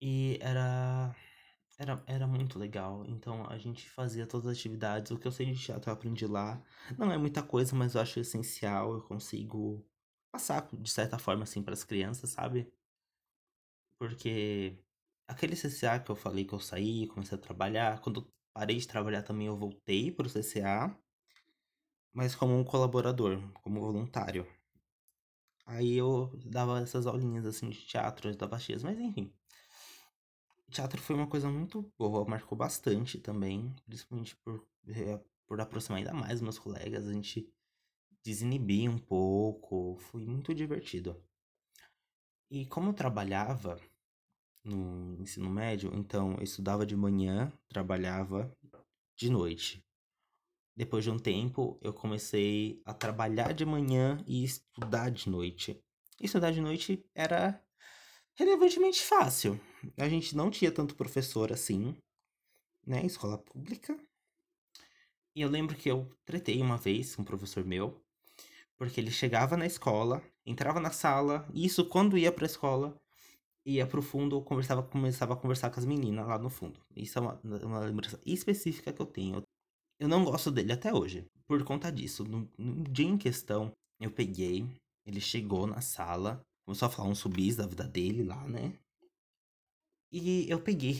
E 0.00 0.38
era. 0.40 1.14
Era, 1.78 2.02
era 2.06 2.26
muito 2.26 2.58
legal. 2.58 3.04
Então 3.06 3.46
a 3.48 3.58
gente 3.58 3.88
fazia 3.88 4.26
todas 4.26 4.46
as 4.46 4.58
atividades. 4.58 5.10
O 5.10 5.18
que 5.18 5.26
eu 5.28 5.32
sei 5.32 5.46
de 5.46 5.62
teatro 5.62 5.90
eu 5.90 5.94
aprendi 5.94 6.26
lá. 6.26 6.60
Não 6.98 7.12
é 7.12 7.18
muita 7.18 7.42
coisa, 7.42 7.76
mas 7.76 7.94
eu 7.94 8.00
acho 8.00 8.18
essencial. 8.18 8.94
Eu 8.94 9.02
consigo 9.02 9.86
passar 10.36 10.68
de 10.72 10.90
certa 10.90 11.18
forma 11.18 11.44
assim 11.44 11.62
para 11.62 11.72
as 11.72 11.84
crianças, 11.84 12.30
sabe? 12.30 12.70
Porque 13.98 14.78
aquele 15.26 15.56
CCA 15.56 15.98
que 15.98 16.10
eu 16.10 16.16
falei 16.16 16.44
que 16.44 16.52
eu 16.52 16.60
saí, 16.60 17.06
comecei 17.08 17.36
a 17.38 17.40
trabalhar, 17.40 18.00
quando 18.00 18.20
eu 18.20 18.26
parei 18.52 18.76
de 18.76 18.86
trabalhar 18.86 19.22
também 19.22 19.46
eu 19.46 19.56
voltei 19.56 20.12
para 20.12 20.26
o 20.26 20.30
CCA, 20.30 20.94
mas 22.12 22.34
como 22.34 22.54
um 22.58 22.64
colaborador, 22.64 23.40
como 23.62 23.80
voluntário. 23.80 24.46
Aí 25.64 25.96
eu 25.96 26.30
dava 26.44 26.80
essas 26.80 27.06
aulinhas 27.06 27.46
assim 27.46 27.70
de 27.70 27.80
teatro, 27.86 28.30
de 28.30 28.46
baxias, 28.46 28.82
mas 28.82 28.98
enfim. 28.98 29.32
teatro 30.70 31.00
foi 31.00 31.16
uma 31.16 31.26
coisa 31.26 31.50
muito 31.50 31.82
boa, 31.98 32.24
marcou 32.26 32.56
bastante 32.58 33.18
também, 33.18 33.74
principalmente 33.86 34.36
por, 34.36 34.66
eh, 34.88 35.18
por 35.46 35.60
aproximar 35.60 35.98
ainda 35.98 36.12
mais 36.12 36.40
meus 36.40 36.58
colegas, 36.58 37.06
a 37.08 37.12
gente 37.12 37.50
desinibir 38.26 38.90
um 38.90 38.98
pouco, 38.98 39.96
foi 40.00 40.26
muito 40.26 40.52
divertido. 40.52 41.16
E 42.50 42.66
como 42.66 42.90
eu 42.90 42.94
trabalhava 42.94 43.80
no 44.64 45.16
ensino 45.20 45.48
médio, 45.48 45.92
então 45.94 46.34
eu 46.34 46.42
estudava 46.42 46.84
de 46.84 46.96
manhã, 46.96 47.52
trabalhava 47.68 48.52
de 49.16 49.30
noite. 49.30 49.80
Depois 50.76 51.04
de 51.04 51.10
um 51.10 51.18
tempo, 51.18 51.78
eu 51.80 51.94
comecei 51.94 52.82
a 52.84 52.92
trabalhar 52.92 53.52
de 53.54 53.64
manhã 53.64 54.22
e 54.26 54.42
estudar 54.42 55.08
de 55.10 55.30
noite. 55.30 55.80
Estudar 56.20 56.50
de 56.50 56.60
noite 56.60 57.04
era 57.14 57.64
relevantemente 58.34 59.02
fácil. 59.02 59.58
A 59.96 60.08
gente 60.08 60.36
não 60.36 60.50
tinha 60.50 60.72
tanto 60.72 60.96
professor 60.96 61.52
assim, 61.52 61.96
né? 62.84 63.06
Escola 63.06 63.38
pública. 63.38 63.96
E 65.34 65.42
eu 65.42 65.48
lembro 65.48 65.76
que 65.76 65.88
eu 65.88 66.10
tretei 66.24 66.60
uma 66.60 66.76
vez 66.76 67.14
com 67.14 67.22
um 67.22 67.24
professor 67.24 67.64
meu 67.64 68.04
porque 68.78 69.00
ele 69.00 69.10
chegava 69.10 69.56
na 69.56 69.66
escola, 69.66 70.22
entrava 70.44 70.80
na 70.80 70.90
sala, 70.90 71.48
isso 71.54 71.84
quando 71.86 72.18
ia 72.18 72.30
pra 72.30 72.46
escola, 72.46 72.94
ia 73.64 73.86
pro 73.86 74.02
fundo, 74.02 74.40
conversava, 74.42 74.82
começava 74.82 75.34
a 75.34 75.36
conversar 75.36 75.70
com 75.70 75.80
as 75.80 75.86
meninas 75.86 76.26
lá 76.26 76.38
no 76.38 76.48
fundo. 76.48 76.80
Isso 76.94 77.18
é 77.18 77.22
uma, 77.22 77.40
uma 77.62 77.80
lembrança 77.80 78.20
específica 78.24 78.92
que 78.92 79.00
eu 79.00 79.06
tenho. 79.06 79.42
Eu 79.98 80.08
não 80.08 80.24
gosto 80.24 80.50
dele 80.50 80.72
até 80.72 80.92
hoje, 80.92 81.26
por 81.46 81.62
conta 81.64 81.90
disso. 81.90 82.24
No, 82.24 82.48
no 82.58 82.84
dia 82.84 83.06
em 83.06 83.18
questão, 83.18 83.72
eu 84.00 84.10
peguei, 84.10 84.66
ele 85.04 85.20
chegou 85.20 85.66
na 85.66 85.80
sala, 85.80 86.40
começou 86.64 86.86
a 86.86 86.90
falar 86.90 87.08
um 87.08 87.14
subis 87.14 87.56
da 87.56 87.66
vida 87.66 87.84
dele 87.84 88.22
lá, 88.22 88.46
né? 88.46 88.72
E 90.12 90.48
eu 90.48 90.60
peguei, 90.60 90.96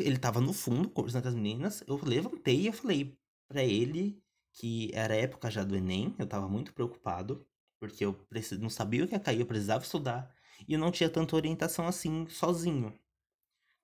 ele 0.00 0.18
tava 0.18 0.40
no 0.40 0.52
fundo 0.52 0.90
conversando 0.90 1.22
com 1.22 1.28
as 1.28 1.34
meninas, 1.34 1.84
eu 1.86 2.00
levantei 2.04 2.62
e 2.62 2.66
eu 2.66 2.72
falei 2.72 3.16
pra 3.48 3.62
ele 3.62 4.20
que 4.58 4.90
era 4.92 5.14
época 5.14 5.50
já 5.50 5.62
do 5.62 5.76
Enem, 5.76 6.14
eu 6.18 6.26
tava 6.26 6.48
muito 6.48 6.74
preocupado, 6.74 7.46
porque 7.78 8.04
eu 8.04 8.18
não 8.58 8.68
sabia 8.68 9.04
o 9.04 9.08
que 9.08 9.14
ia 9.14 9.20
cair, 9.20 9.38
eu 9.40 9.46
precisava 9.46 9.84
estudar, 9.84 10.34
e 10.66 10.72
eu 10.72 10.80
não 10.80 10.90
tinha 10.90 11.08
tanta 11.08 11.36
orientação 11.36 11.86
assim, 11.86 12.26
sozinho. 12.26 12.92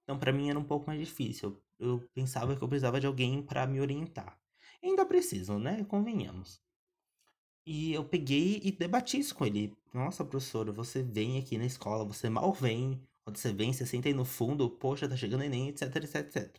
Então, 0.02 0.19
para 0.19 0.33
mim 0.33 0.50
era 0.50 0.59
um 0.59 0.64
pouco 0.64 0.87
mais 0.88 0.99
difícil. 0.99 1.62
Eu, 1.78 2.00
pensava 2.12 2.57
que 2.57 2.62
eu 2.62 2.69
precisava 2.69 3.00
de 3.00 3.07
alguém 3.07 3.40
para 3.40 3.66
me 3.66 3.81
orientar. 3.81 4.38
Ainda 4.83 5.07
preciso, 5.07 5.59
né? 5.59 5.85
Convenhamos. 5.85 6.61
E 7.64 7.93
eu 7.95 8.04
peguei 8.04 8.61
e 8.62 8.73
debati 8.73 9.19
isso 9.19 9.35
com 9.35 9.47
ele. 9.47 9.73
Nossa, 9.93 10.25
professora, 10.25 10.73
você 10.73 11.02
vem 11.02 11.38
aqui 11.38 11.57
na 11.57 11.64
escola, 11.66 12.04
você 12.04 12.28
mal 12.28 12.52
vem. 12.52 13.00
Quando 13.23 13.37
você 13.37 13.52
vem, 13.52 13.73
você 13.73 13.87
senta 13.87 14.09
aí 14.09 14.14
no 14.14 14.25
fundo, 14.25 14.69
poxa, 14.69 15.09
tá 15.09 15.16
chegando 15.16 15.45
Enem, 15.45 15.69
etc, 15.69 15.97
etc, 15.97 16.14
etc. 16.16 16.59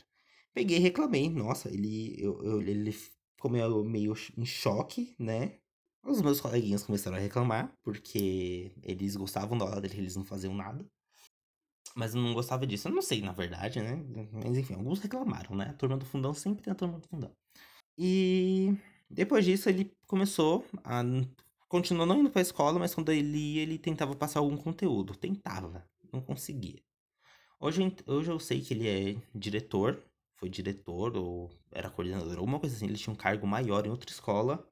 Peguei 0.54 0.78
e 0.78 0.80
reclamei. 0.80 1.30
Nossa, 1.30 1.70
ele, 1.70 2.16
eu, 2.18 2.44
eu, 2.44 2.62
ele 2.62 2.92
ficou 3.36 3.52
meio, 3.52 3.84
meio 3.84 4.14
em 4.38 4.46
choque, 4.46 5.16
né? 5.20 5.60
Os 6.04 6.22
meus 6.22 6.40
coleguinhas 6.40 6.84
começaram 6.84 7.18
a 7.18 7.20
reclamar, 7.20 7.74
porque 7.84 8.72
eles 8.84 9.16
gostavam 9.16 9.58
da 9.58 9.66
aula 9.66 9.82
dele, 9.82 9.98
eles 9.98 10.16
não 10.16 10.24
faziam 10.24 10.54
nada. 10.54 10.86
Mas 11.96 12.14
eu 12.14 12.22
não 12.22 12.34
gostava 12.34 12.68
disso. 12.68 12.88
Eu 12.88 12.94
não 12.94 13.02
sei, 13.02 13.22
na 13.22 13.32
verdade, 13.32 13.82
né? 13.82 13.96
Mas 14.32 14.58
enfim, 14.58 14.74
alguns 14.74 15.00
reclamaram, 15.00 15.56
né? 15.56 15.70
A 15.70 15.74
turma 15.74 15.98
do 15.98 16.06
fundão 16.06 16.34
sempre 16.34 16.62
tem 16.64 16.72
a 16.72 16.76
turma 16.76 17.00
do 17.00 17.08
fundão. 17.08 17.32
E 17.98 18.76
depois 19.10 19.46
disso 19.46 19.70
ele 19.70 19.92
começou 20.06 20.66
a. 20.84 21.02
Continuou 21.68 22.06
não 22.06 22.20
indo 22.20 22.30
pra 22.30 22.42
escola, 22.42 22.78
mas 22.78 22.94
quando 22.94 23.12
ele 23.12 23.38
ia, 23.38 23.64
ele 23.64 23.80
tentava 23.80 24.16
passar 24.16 24.40
algum 24.40 24.58
conteúdo. 24.58 25.16
Tentava, 25.16 25.88
não 26.12 26.22
conseguia. 26.22 26.82
Hoje, 27.60 27.82
hoje 28.06 28.32
eu 28.32 28.40
sei 28.40 28.62
que 28.62 28.74
ele 28.74 28.88
é 28.88 29.22
diretor 29.34 30.02
foi 30.46 30.50
diretor 30.50 31.18
ou 31.18 31.52
era 31.72 31.90
coordenador, 31.90 32.38
alguma 32.38 32.60
coisa 32.60 32.76
assim. 32.76 32.86
Ele 32.86 32.98
tinha 32.98 33.12
um 33.14 33.18
cargo 33.18 33.48
maior 33.48 33.86
em 33.86 33.90
outra 33.90 34.10
escola 34.12 34.68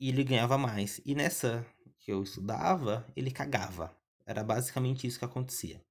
e 0.00 0.08
ele 0.08 0.24
ganhava 0.24 0.56
mais. 0.56 1.00
E 1.04 1.14
nessa 1.14 1.66
que 1.98 2.10
eu 2.10 2.22
estudava, 2.22 3.06
ele 3.14 3.30
cagava. 3.30 3.94
Era 4.24 4.42
basicamente 4.42 5.06
isso 5.06 5.18
que 5.18 5.24
acontecia. 5.24 5.84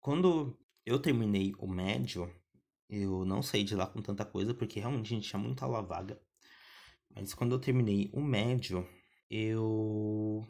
Quando 0.00 0.56
eu 0.84 1.00
terminei 1.00 1.54
o 1.58 1.66
médio, 1.66 2.30
eu 2.88 3.24
não 3.24 3.42
saí 3.42 3.64
de 3.64 3.74
lá 3.74 3.86
com 3.86 4.02
tanta 4.02 4.24
coisa, 4.24 4.54
porque 4.54 4.78
realmente 4.78 5.06
a 5.06 5.16
gente 5.16 5.28
tinha 5.28 5.40
muita 5.40 5.64
aula 5.64 5.82
vaga. 5.82 6.20
Mas 7.14 7.32
quando 7.32 7.52
eu 7.54 7.58
terminei 7.58 8.10
o 8.12 8.20
médio, 8.20 8.86
eu 9.30 10.46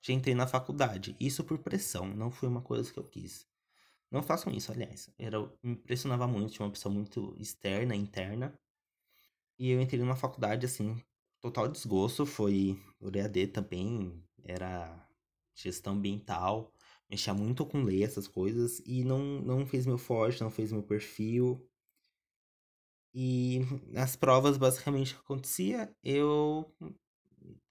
já 0.00 0.12
entrei 0.12 0.34
na 0.34 0.46
faculdade. 0.46 1.16
Isso 1.18 1.42
por 1.42 1.58
pressão, 1.58 2.06
não 2.06 2.30
foi 2.30 2.48
uma 2.48 2.62
coisa 2.62 2.92
que 2.92 2.98
eu 2.98 3.04
quis. 3.04 3.44
Não 4.14 4.22
façam 4.22 4.50
isso, 4.52 4.72
aliás. 4.72 5.10
Era, 5.18 5.40
me 5.62 5.72
impressionava 5.72 6.26
muito, 6.26 6.52
tinha 6.54 6.64
uma 6.64 6.72
pessoa 6.72 6.94
muito 6.94 7.34
externa, 7.38 7.94
interna. 7.94 8.58
E 9.58 9.70
eu 9.70 9.80
entrei 9.80 9.98
numa 10.00 10.14
faculdade, 10.16 10.64
assim, 10.66 10.96
total 11.40 11.68
desgosto. 11.68 12.24
Foi 12.26 12.80
o 13.00 13.10
EAD 13.14 13.48
também, 13.48 14.22
era 14.44 15.08
gestão 15.54 15.94
ambiental. 15.94 16.72
Mexia 17.10 17.34
muito 17.34 17.66
com 17.66 17.82
lei, 17.82 18.04
essas 18.04 18.28
coisas. 18.28 18.80
E 18.86 19.04
não, 19.04 19.18
não 19.42 19.66
fez 19.66 19.86
meu 19.86 19.98
forte, 19.98 20.40
não 20.42 20.50
fez 20.50 20.70
meu 20.72 20.82
perfil. 20.82 21.68
E 23.14 23.60
nas 23.92 24.16
provas, 24.16 24.56
basicamente, 24.58 25.12
o 25.12 25.16
que 25.16 25.20
acontecia, 25.22 25.94
eu 26.02 26.70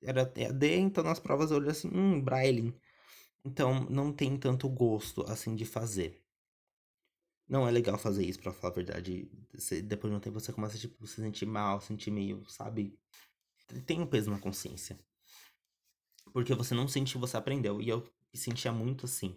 era 0.01 0.31
EAD, 0.35 0.77
então 0.79 1.03
nas 1.03 1.19
provas 1.19 1.51
eu 1.51 1.57
olhei 1.57 1.71
assim, 1.71 1.89
hum, 1.93 2.21
Braille. 2.21 2.73
Então 3.45 3.85
não 3.89 4.13
tem 4.13 4.37
tanto 4.37 4.69
gosto 4.69 5.23
assim 5.31 5.55
de 5.55 5.65
fazer. 5.65 6.22
Não 7.47 7.67
é 7.67 7.71
legal 7.71 7.97
fazer 7.97 8.25
isso, 8.25 8.39
pra 8.39 8.53
falar 8.53 8.71
a 8.73 8.75
verdade. 8.75 9.29
Você, 9.53 9.81
depois 9.81 10.11
de 10.11 10.17
um 10.17 10.19
tempo 10.19 10.39
você 10.39 10.53
começa 10.53 10.77
tipo, 10.77 11.05
se 11.05 11.15
sentir 11.15 11.45
mal, 11.45 11.81
sentir 11.81 12.11
meio, 12.11 12.43
sabe? 12.49 12.97
Tem 13.85 13.99
um 14.01 14.07
peso 14.07 14.31
na 14.31 14.39
consciência. 14.39 14.97
Porque 16.31 16.55
você 16.55 16.73
não 16.73 16.87
sente 16.87 17.13
que 17.13 17.19
você 17.19 17.37
aprendeu. 17.37 17.81
E 17.81 17.89
eu 17.89 18.03
sentia 18.33 18.71
muito 18.71 19.05
assim. 19.05 19.35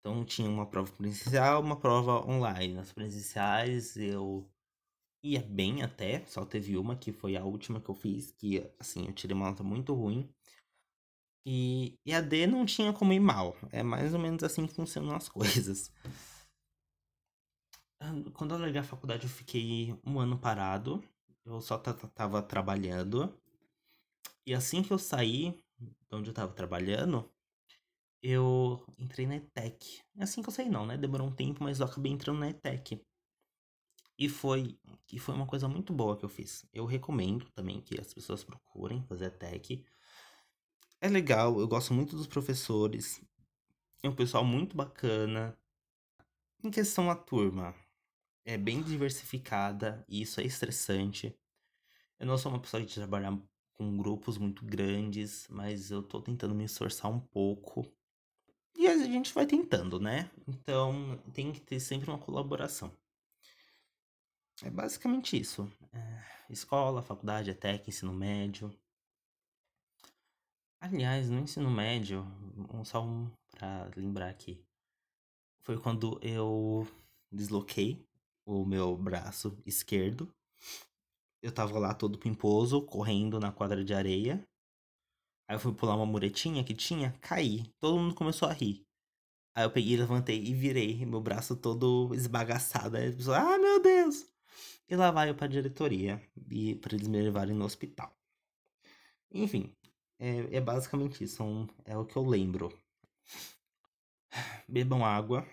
Então 0.00 0.24
tinha 0.24 0.48
uma 0.48 0.66
prova 0.66 0.92
presencial, 0.92 1.62
uma 1.62 1.80
prova 1.80 2.24
online. 2.30 2.74
Nas 2.74 2.92
presenciais 2.92 3.96
eu 3.96 4.48
ia 5.22 5.40
bem 5.40 5.82
até, 5.82 6.24
só 6.26 6.44
teve 6.44 6.76
uma 6.76 6.94
que 6.94 7.10
foi 7.10 7.36
a 7.36 7.44
última 7.44 7.80
que 7.80 7.88
eu 7.88 7.94
fiz, 7.94 8.30
que 8.32 8.62
assim, 8.78 9.06
eu 9.06 9.14
tirei 9.14 9.34
uma 9.34 9.48
nota 9.48 9.62
muito 9.62 9.94
ruim. 9.94 10.28
E, 11.46 11.98
e 12.04 12.12
a 12.12 12.20
D 12.20 12.46
não 12.46 12.64
tinha 12.64 12.92
como 12.92 13.12
ir 13.12 13.20
mal. 13.20 13.56
É 13.72 13.82
mais 13.82 14.12
ou 14.14 14.20
menos 14.20 14.42
assim 14.42 14.66
que 14.66 14.74
funcionam 14.74 15.14
as 15.14 15.28
coisas. 15.30 15.90
Quando 18.32 18.54
eu 18.54 18.58
larguei 18.58 18.80
a 18.80 18.84
faculdade, 18.84 19.24
eu 19.24 19.30
fiquei 19.30 19.98
um 20.04 20.18
ano 20.18 20.38
parado. 20.38 21.02
Eu 21.44 21.60
só 21.60 21.78
tava 21.78 22.42
trabalhando. 22.42 23.38
E 24.46 24.54
assim 24.54 24.82
que 24.82 24.92
eu 24.92 24.98
saí 24.98 25.58
de 25.78 26.16
onde 26.16 26.30
eu 26.30 26.34
tava 26.34 26.52
trabalhando, 26.52 27.30
eu 28.22 28.82
entrei 28.98 29.26
na 29.26 29.36
ETEC. 29.36 30.02
Assim 30.18 30.42
que 30.42 30.48
eu 30.48 30.52
saí 30.52 30.68
não, 30.68 30.86
né? 30.86 30.96
Demorou 30.96 31.28
um 31.28 31.34
tempo, 31.34 31.62
mas 31.62 31.80
eu 31.80 31.86
acabei 31.86 32.12
entrando 32.12 32.38
na 32.38 32.48
ETEC. 32.48 33.04
E 34.18 34.28
foi, 34.28 34.78
e 35.12 35.18
foi 35.18 35.34
uma 35.34 35.46
coisa 35.46 35.68
muito 35.68 35.92
boa 35.92 36.16
que 36.16 36.24
eu 36.24 36.28
fiz. 36.28 36.64
Eu 36.72 36.86
recomendo 36.86 37.50
também 37.50 37.80
que 37.80 38.00
as 38.00 38.14
pessoas 38.14 38.44
procurem 38.44 39.02
fazer 39.04 39.26
ETEC. 39.26 39.84
É 41.00 41.08
legal, 41.08 41.58
eu 41.58 41.68
gosto 41.68 41.92
muito 41.92 42.16
dos 42.16 42.26
professores. 42.26 43.20
É 44.02 44.08
um 44.08 44.14
pessoal 44.14 44.44
muito 44.44 44.76
bacana. 44.76 45.58
Em 46.62 46.70
questão 46.70 47.10
à 47.10 47.16
turma, 47.16 47.74
é 48.44 48.58
bem 48.58 48.82
diversificada 48.82 50.04
e 50.08 50.22
isso 50.22 50.40
é 50.40 50.44
estressante. 50.44 51.34
Eu 52.18 52.26
não 52.26 52.38
sou 52.38 52.52
uma 52.52 52.60
pessoa 52.60 52.84
que 52.84 52.94
trabalha 52.94 53.40
com 53.74 53.96
grupos 53.96 54.38
muito 54.38 54.64
grandes, 54.64 55.46
mas 55.48 55.90
eu 55.90 56.02
tô 56.02 56.20
tentando 56.20 56.54
me 56.54 56.64
esforçar 56.64 57.10
um 57.10 57.20
pouco. 57.20 57.86
E 58.76 58.86
a 58.86 58.96
gente 58.98 59.32
vai 59.32 59.46
tentando, 59.46 59.98
né? 59.98 60.30
Então 60.46 61.16
tem 61.32 61.52
que 61.52 61.60
ter 61.60 61.80
sempre 61.80 62.10
uma 62.10 62.18
colaboração. 62.18 62.94
É 64.62 64.70
basicamente 64.70 65.38
isso. 65.38 65.70
É, 65.92 66.24
escola, 66.50 67.02
faculdade, 67.02 67.50
até 67.50 67.78
que 67.78 67.90
ensino 67.90 68.12
médio. 68.12 68.72
Aliás, 70.80 71.30
no 71.30 71.40
ensino 71.40 71.70
médio, 71.70 72.20
um, 72.72 72.84
só 72.84 73.02
um 73.02 73.30
pra 73.50 73.90
lembrar 73.96 74.28
aqui. 74.28 74.62
Foi 75.60 75.78
quando 75.78 76.20
eu 76.22 76.86
desloquei 77.32 78.06
o 78.44 78.64
meu 78.64 78.96
braço 78.96 79.56
esquerdo. 79.64 80.32
Eu 81.42 81.52
tava 81.52 81.78
lá 81.78 81.94
todo 81.94 82.18
pimposo, 82.18 82.82
correndo 82.82 83.38
na 83.38 83.52
quadra 83.52 83.84
de 83.84 83.92
areia. 83.92 84.46
Aí 85.48 85.56
eu 85.56 85.60
fui 85.60 85.74
pular 85.74 85.96
uma 85.96 86.06
muretinha 86.06 86.64
que 86.64 86.74
tinha, 86.74 87.12
caí. 87.20 87.64
Todo 87.80 87.98
mundo 87.98 88.14
começou 88.14 88.48
a 88.48 88.52
rir. 88.52 88.84
Aí 89.54 89.64
eu 89.64 89.70
peguei, 89.70 89.96
levantei 89.96 90.42
e 90.42 90.52
virei, 90.52 91.06
meu 91.06 91.20
braço 91.20 91.56
todo 91.56 92.12
esbagaçado. 92.14 92.96
Aí 92.96 93.08
a 93.08 93.12
pessoa, 93.12 93.38
ah, 93.38 93.58
meu 93.58 93.80
Deus! 93.80 94.26
E 94.88 94.96
lá 94.96 95.10
vai 95.10 95.30
eu 95.30 95.34
pra 95.34 95.46
diretoria, 95.46 96.20
e 96.50 96.74
pra 96.76 96.94
eles 96.94 97.08
me 97.08 97.22
levarem 97.22 97.54
no 97.54 97.64
hospital. 97.64 98.14
Enfim, 99.30 99.74
é, 100.18 100.56
é 100.56 100.60
basicamente 100.60 101.24
isso, 101.24 101.42
é 101.84 101.96
o 101.96 102.04
que 102.04 102.16
eu 102.16 102.24
lembro. 102.24 102.72
Bebam 104.68 105.04
água, 105.04 105.46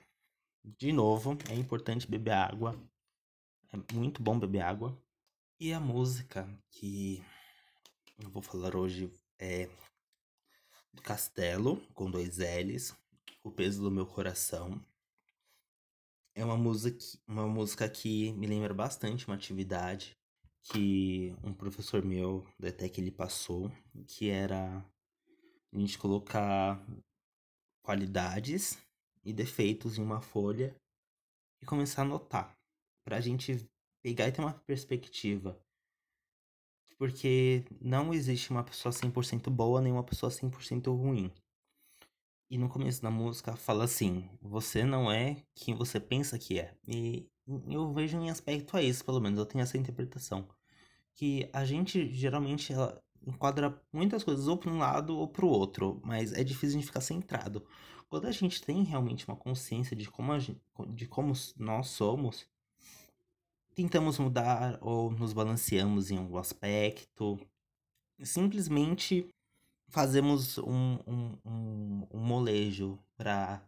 de 0.64 0.92
novo, 0.92 1.38
é 1.50 1.56
importante 1.56 2.08
beber 2.08 2.34
água. 2.34 2.80
É 3.72 3.94
muito 3.94 4.22
bom 4.22 4.38
beber 4.38 4.62
água. 4.62 4.98
E 5.60 5.74
a 5.74 5.80
música 5.80 6.48
que 6.70 7.24
eu 8.20 8.30
vou 8.30 8.42
falar 8.42 8.76
hoje 8.76 9.12
é 9.40 9.70
do 10.94 11.02
Castelo, 11.02 11.78
com 11.94 12.10
dois 12.10 12.38
L's, 12.38 12.96
O 13.44 13.52
Peso 13.52 13.82
do 13.82 13.92
Meu 13.92 14.06
Coração. 14.06 14.84
É 16.36 16.44
uma 16.46 16.58
música, 16.58 16.98
uma 17.28 17.48
música 17.48 17.90
que 17.90 18.32
me 18.34 18.48
lembra 18.48 18.74
bastante 18.74 19.28
uma 19.28 19.36
atividade 19.36 20.18
que 20.64 21.36
um 21.44 21.54
professor 21.54 22.04
meu 22.04 22.46
da 22.60 22.70
ETEC 22.70 23.02
ele 23.02 23.12
passou, 23.12 23.72
que 24.08 24.30
era 24.30 24.86
a 25.74 25.78
gente 25.78 25.98
colocar 25.98 26.80
qualidades 27.82 28.78
e 29.24 29.34
defeitos 29.34 29.98
em 29.98 30.04
uma 30.04 30.22
folha 30.22 30.76
e 31.62 31.66
começar 31.66 32.02
a 32.02 32.06
anotar. 32.06 32.58
Pra 33.04 33.20
gente 33.20 33.68
pegar 34.02 34.28
e 34.28 34.32
ter 34.32 34.42
uma 34.42 34.54
perspectiva. 34.54 35.60
Porque 36.98 37.66
não 37.80 38.14
existe 38.14 38.52
uma 38.52 38.64
pessoa 38.64 38.94
100% 38.94 39.50
boa 39.50 39.82
nem 39.82 39.92
uma 39.92 40.04
pessoa 40.04 40.32
100% 40.32 40.96
ruim. 40.96 41.32
E 42.50 42.58
no 42.58 42.70
começo 42.70 43.02
da 43.02 43.10
música 43.10 43.56
fala 43.56 43.86
assim: 43.86 44.30
Você 44.42 44.84
não 44.84 45.12
é 45.12 45.44
quem 45.56 45.74
você 45.74 46.00
pensa 46.00 46.38
que 46.38 46.60
é. 46.60 46.76
E 46.88 47.28
eu 47.70 47.92
vejo 47.94 48.18
em 48.18 48.30
aspecto 48.30 48.78
a 48.78 48.84
isso, 48.84 49.04
pelo 49.06 49.20
menos. 49.20 49.40
Eu 49.40 49.46
tenho 49.46 49.64
essa 49.64 49.78
interpretação. 49.78 50.48
Que 51.16 51.50
a 51.54 51.66
gente 51.66 52.14
geralmente 52.14 52.74
enquadra 53.26 53.82
muitas 53.92 54.24
coisas 54.24 54.48
ou 54.48 54.58
para 54.58 54.72
um 54.72 54.78
lado 54.78 55.18
ou 55.18 55.28
para 55.28 55.46
o 55.46 55.50
outro, 55.50 56.02
mas 56.04 56.34
é 56.34 56.44
difícil 56.44 56.80
de 56.80 56.86
ficar 56.86 57.02
centrado. 57.02 57.66
Quando 58.10 58.28
a 58.28 58.32
gente 58.32 58.62
tem 58.62 58.84
realmente 58.84 59.28
uma 59.28 59.38
consciência 59.38 59.96
de 59.96 60.10
como, 60.10 60.38
gente, 60.40 60.60
de 60.90 61.08
como 61.08 61.34
nós 61.58 61.88
somos, 61.88 62.46
tentamos 63.74 64.20
mudar 64.20 64.78
ou 64.82 65.12
nos 65.12 65.34
balanceamos 65.34 66.12
em 66.12 66.18
algum 66.18 66.38
aspecto. 66.38 67.40
Simplesmente 68.22 69.30
fazemos 69.88 70.58
um, 70.58 71.00
um, 71.08 71.38
um, 71.46 72.08
um 72.12 72.20
molejo 72.20 73.00
para 73.16 73.62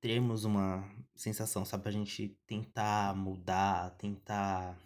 termos 0.00 0.44
uma 0.44 0.88
sensação, 1.14 1.64
sabe? 1.64 1.82
Pra 1.82 1.92
gente 1.92 2.36
tentar 2.46 3.14
mudar, 3.14 3.90
tentar. 3.92 4.78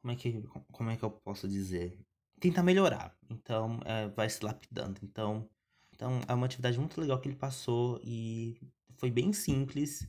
Como 0.00 0.12
é 0.12 0.16
que, 0.16 0.42
como 0.72 0.90
é 0.90 0.96
que 0.96 1.02
eu 1.04 1.10
posso 1.10 1.48
dizer? 1.48 1.98
Tentar 2.40 2.62
melhorar. 2.62 3.16
Então, 3.30 3.80
é, 3.84 4.08
vai 4.08 4.28
se 4.28 4.44
lapidando. 4.44 5.00
Então, 5.02 5.48
então, 5.92 6.20
é 6.28 6.34
uma 6.34 6.46
atividade 6.46 6.78
muito 6.78 7.00
legal 7.00 7.20
que 7.20 7.28
ele 7.28 7.36
passou 7.36 8.00
e 8.02 8.60
foi 8.96 9.10
bem 9.10 9.32
simples. 9.32 10.06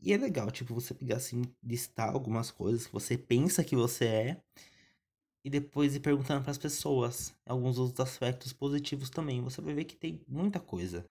E 0.00 0.12
é 0.12 0.16
legal, 0.18 0.50
tipo, 0.50 0.74
você 0.74 0.94
pegar 0.94 1.16
assim, 1.16 1.42
listar 1.62 2.10
algumas 2.10 2.50
coisas 2.50 2.86
que 2.86 2.92
você 2.92 3.18
pensa 3.18 3.64
que 3.64 3.76
você 3.76 4.06
é 4.06 4.42
e 5.44 5.50
depois 5.50 5.94
ir 5.94 6.00
perguntando 6.00 6.42
para 6.42 6.50
as 6.50 6.58
pessoas 6.58 7.34
alguns 7.46 7.78
outros 7.78 8.00
aspectos 8.00 8.52
positivos 8.52 9.10
também. 9.10 9.40
Você 9.42 9.60
vai 9.60 9.74
ver 9.74 9.84
que 9.84 9.96
tem 9.96 10.20
muita 10.28 10.60
coisa. 10.60 11.04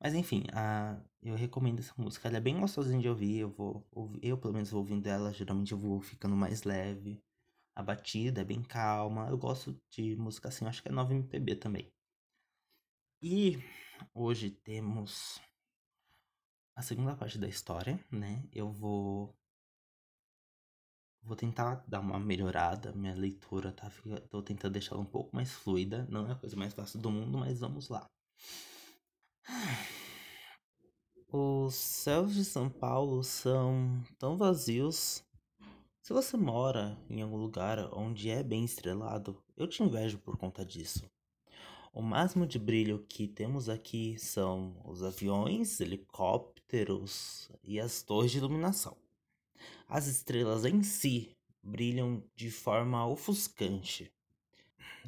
Mas 0.00 0.14
enfim, 0.14 0.44
a, 0.52 1.00
eu 1.22 1.34
recomendo 1.34 1.80
essa 1.80 1.94
música. 1.96 2.28
Ela 2.28 2.38
é 2.38 2.40
bem 2.40 2.58
gostosinha 2.60 3.00
de 3.00 3.08
ouvir. 3.08 3.38
Eu 3.38 3.50
vou 3.50 3.86
eu 4.22 4.38
pelo 4.38 4.54
menos 4.54 4.70
vou 4.70 4.80
ouvindo 4.80 5.06
ela. 5.06 5.32
Geralmente 5.32 5.72
eu 5.72 5.78
vou 5.78 6.00
ficando 6.00 6.36
mais 6.36 6.62
leve. 6.64 7.22
A 7.78 7.82
batida 7.84 8.40
é 8.40 8.44
bem 8.44 8.60
calma. 8.60 9.28
Eu 9.28 9.38
gosto 9.38 9.80
de 9.88 10.16
música 10.16 10.48
assim. 10.48 10.66
Acho 10.66 10.82
que 10.82 10.88
é 10.88 10.92
9 10.92 11.14
MPB 11.14 11.54
também. 11.54 11.88
E 13.22 13.56
hoje 14.12 14.50
temos 14.50 15.40
a 16.74 16.82
segunda 16.82 17.14
parte 17.14 17.38
da 17.38 17.46
história, 17.46 18.04
né? 18.10 18.42
Eu 18.52 18.72
vou 18.72 19.32
vou 21.22 21.36
tentar 21.36 21.84
dar 21.86 22.00
uma 22.00 22.18
melhorada, 22.18 22.92
minha 22.94 23.14
leitura 23.14 23.70
tá 23.70 23.88
tô 24.28 24.42
tentando 24.42 24.72
deixá-la 24.72 25.00
um 25.00 25.04
pouco 25.04 25.36
mais 25.36 25.52
fluida, 25.52 26.04
não 26.10 26.26
é 26.28 26.32
a 26.32 26.36
coisa 26.36 26.56
mais 26.56 26.74
fácil 26.74 26.98
do 27.00 27.12
mundo, 27.12 27.38
mas 27.38 27.60
vamos 27.60 27.88
lá. 27.88 28.10
Os 31.30 31.76
céus 31.76 32.34
de 32.34 32.44
São 32.44 32.68
Paulo 32.68 33.22
são 33.22 34.02
tão 34.18 34.36
vazios. 34.36 35.22
Se 36.08 36.14
você 36.14 36.38
mora 36.38 36.98
em 37.10 37.20
algum 37.20 37.36
lugar 37.36 37.78
onde 37.92 38.30
é 38.30 38.42
bem 38.42 38.64
estrelado, 38.64 39.36
eu 39.54 39.68
te 39.68 39.82
invejo 39.82 40.16
por 40.16 40.38
conta 40.38 40.64
disso. 40.64 41.04
O 41.92 42.00
máximo 42.00 42.46
de 42.46 42.58
brilho 42.58 43.04
que 43.06 43.28
temos 43.28 43.68
aqui 43.68 44.18
são 44.18 44.74
os 44.86 45.02
aviões, 45.02 45.78
helicópteros 45.82 47.50
e 47.62 47.78
as 47.78 48.00
torres 48.00 48.30
de 48.30 48.38
iluminação. 48.38 48.96
As 49.86 50.06
estrelas 50.06 50.64
em 50.64 50.82
si 50.82 51.36
brilham 51.62 52.24
de 52.34 52.50
forma 52.50 53.06
ofuscante. 53.06 54.10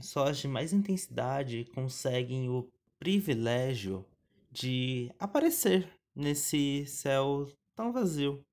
Só 0.03 0.27
as 0.27 0.37
de 0.37 0.49
mais 0.49 0.75
intensidade 0.75 1.65
conseguem 1.75 2.51
o 2.51 2.69
privilégio 2.99 4.05
de 4.53 5.11
aparecer 5.19 5.89
nesse 6.15 6.85
céu 6.85 7.51
tão 7.75 7.91
vazio. 7.91 8.45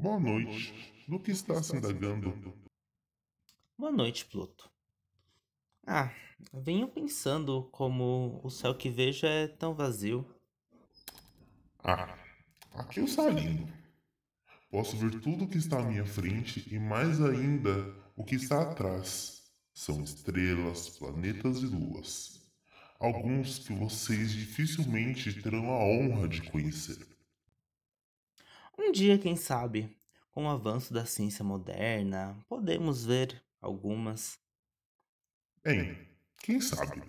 Boa 0.00 0.18
noite. 0.18 0.72
do 1.06 1.20
que 1.20 1.30
está 1.30 1.62
se 1.62 1.76
indagando? 1.76 2.32
Boa 3.76 3.92
noite, 3.92 4.24
Pluto. 4.24 4.70
Ah, 5.86 6.10
venho 6.54 6.88
pensando 6.88 7.68
como 7.70 8.40
o 8.42 8.48
céu 8.48 8.74
que 8.74 8.88
vejo 8.88 9.26
é 9.26 9.46
tão 9.46 9.74
vazio. 9.74 10.24
Ah, 11.84 12.16
aqui 12.72 13.00
está 13.00 13.28
lindo. 13.28 13.70
Posso 14.70 14.96
ver 14.96 15.20
tudo 15.20 15.44
o 15.44 15.48
que 15.48 15.58
está 15.58 15.80
à 15.80 15.84
minha 15.84 16.06
frente 16.06 16.66
e 16.74 16.78
mais 16.78 17.20
ainda 17.20 17.94
o 18.16 18.24
que 18.24 18.36
está 18.36 18.62
atrás. 18.62 19.52
São 19.74 20.02
estrelas, 20.02 20.88
planetas 20.88 21.58
e 21.58 21.66
luas. 21.66 22.40
Alguns 22.98 23.58
que 23.58 23.74
vocês 23.74 24.32
dificilmente 24.32 25.42
terão 25.42 25.70
a 25.70 25.84
honra 25.84 26.26
de 26.26 26.40
conhecer. 26.50 27.06
Um 28.78 28.92
dia, 28.92 29.18
quem 29.18 29.36
sabe, 29.36 29.96
com 30.30 30.44
o 30.44 30.48
avanço 30.48 30.92
da 30.92 31.04
ciência 31.04 31.44
moderna, 31.44 32.38
podemos 32.48 33.04
ver 33.04 33.42
algumas. 33.60 34.38
Bem, 35.62 35.98
quem 36.38 36.60
sabe? 36.60 37.02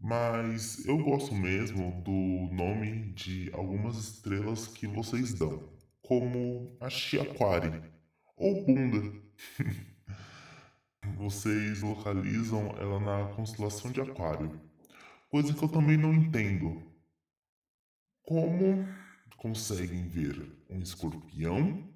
Mas 0.00 0.84
eu 0.84 0.98
gosto 0.98 1.34
mesmo 1.34 2.02
do 2.02 2.54
nome 2.54 3.12
de 3.12 3.50
algumas 3.54 3.96
estrelas 3.96 4.66
que 4.66 4.86
vocês 4.86 5.32
dão, 5.32 5.72
como 6.02 6.76
a 6.80 6.90
Chiaquari 6.90 7.82
ou 8.36 8.64
Bunda. 8.66 9.22
vocês 11.16 11.82
localizam 11.82 12.68
ela 12.78 13.00
na 13.00 13.34
constelação 13.34 13.90
de 13.90 14.00
Aquário, 14.00 14.60
coisa 15.28 15.54
que 15.54 15.62
eu 15.62 15.68
também 15.68 15.96
não 15.96 16.12
entendo. 16.12 16.82
Como 18.22 18.86
conseguem 19.44 20.08
ver 20.08 20.50
um 20.70 20.78
escorpião, 20.78 21.86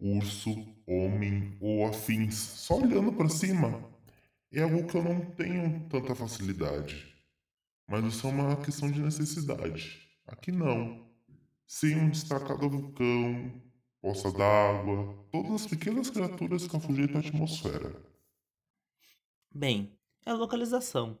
urso, 0.00 0.50
homem 0.88 1.56
ou 1.60 1.86
afins 1.86 2.34
só 2.34 2.80
olhando 2.80 3.12
para 3.12 3.28
cima? 3.28 3.80
É 4.52 4.62
algo 4.62 4.84
que 4.88 4.96
eu 4.96 5.04
não 5.04 5.20
tenho 5.20 5.88
tanta 5.88 6.16
facilidade. 6.16 7.14
Mas 7.86 8.04
isso 8.06 8.26
é 8.26 8.30
uma 8.30 8.56
questão 8.56 8.90
de 8.90 8.98
necessidade. 8.98 10.00
Aqui 10.26 10.50
não. 10.50 11.06
Sem 11.64 11.94
um 11.96 12.10
destacado 12.10 12.68
vulcão, 12.68 13.52
poça 14.00 14.32
d'água, 14.32 15.16
todas 15.30 15.52
as 15.52 15.66
pequenas 15.68 16.10
criaturas 16.10 16.66
que 16.66 16.76
afugem 16.76 17.06
da 17.06 17.20
atmosfera. 17.20 18.02
Bem, 19.54 19.96
é 20.24 20.32
a 20.32 20.34
localização. 20.34 21.16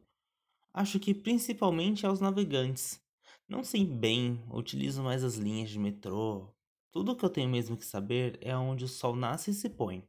Acho 0.74 0.98
que 0.98 1.14
principalmente 1.14 2.04
aos 2.04 2.18
navegantes. 2.18 3.00
Não 3.48 3.62
sei 3.62 3.84
bem, 3.86 4.42
utilizo 4.50 5.02
mais 5.02 5.22
as 5.22 5.36
linhas 5.36 5.70
de 5.70 5.78
metrô. 5.78 6.52
Tudo 6.90 7.12
o 7.12 7.16
que 7.16 7.24
eu 7.24 7.30
tenho 7.30 7.48
mesmo 7.48 7.76
que 7.76 7.84
saber 7.84 8.38
é 8.40 8.56
onde 8.56 8.84
o 8.84 8.88
sol 8.88 9.14
nasce 9.14 9.52
e 9.52 9.54
se 9.54 9.70
põe. 9.70 10.06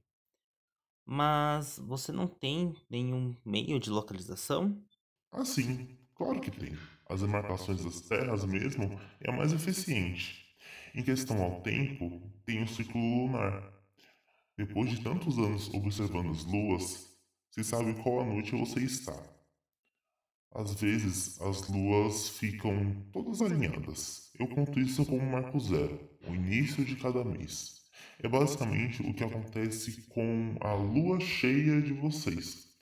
Mas 1.05 1.77
você 1.77 2.11
não 2.11 2.27
tem 2.27 2.75
nenhum 2.89 3.35
meio 3.45 3.79
de 3.79 3.91
localização? 3.91 4.83
Ah, 5.31 5.45
sim, 5.45 5.97
claro 6.15 6.41
que 6.41 6.49
tem. 6.49 6.75
As 7.07 7.21
demarcações 7.21 7.83
das 7.83 8.01
terras 8.01 8.43
mesmo 8.43 8.99
é 9.21 9.29
a 9.29 9.35
mais 9.35 9.53
eficiente. 9.53 10.45
Em 10.95 11.03
questão 11.03 11.41
ao 11.41 11.61
tempo, 11.61 12.19
tem 12.43 12.63
o 12.63 12.67
ciclo 12.67 12.99
lunar. 12.99 13.71
Depois 14.57 14.89
de 14.89 15.03
tantos 15.03 15.37
anos 15.37 15.71
observando 15.75 16.31
as 16.31 16.43
luas, 16.43 17.15
se 17.51 17.63
sabe 17.63 17.93
qual 18.01 18.21
a 18.21 18.25
noite 18.25 18.51
você 18.55 18.79
está. 18.79 19.36
Às 20.57 20.73
vezes, 20.73 21.39
as 21.39 21.67
luas 21.69 22.29
ficam 22.29 23.05
todas 23.13 23.43
alinhadas. 23.43 24.31
Eu 24.39 24.47
conto 24.47 24.79
isso 24.79 25.05
como 25.05 25.21
marco 25.21 25.59
zero, 25.59 25.99
o 26.27 26.33
início 26.33 26.83
de 26.83 26.95
cada 26.95 27.23
mês. 27.23 27.83
É 28.17 28.27
basicamente 28.27 29.03
o 29.03 29.13
que 29.13 29.23
acontece 29.23 30.01
com 30.09 30.57
a 30.59 30.73
lua 30.73 31.19
cheia 31.19 31.79
de 31.79 31.93
vocês. 31.93 32.75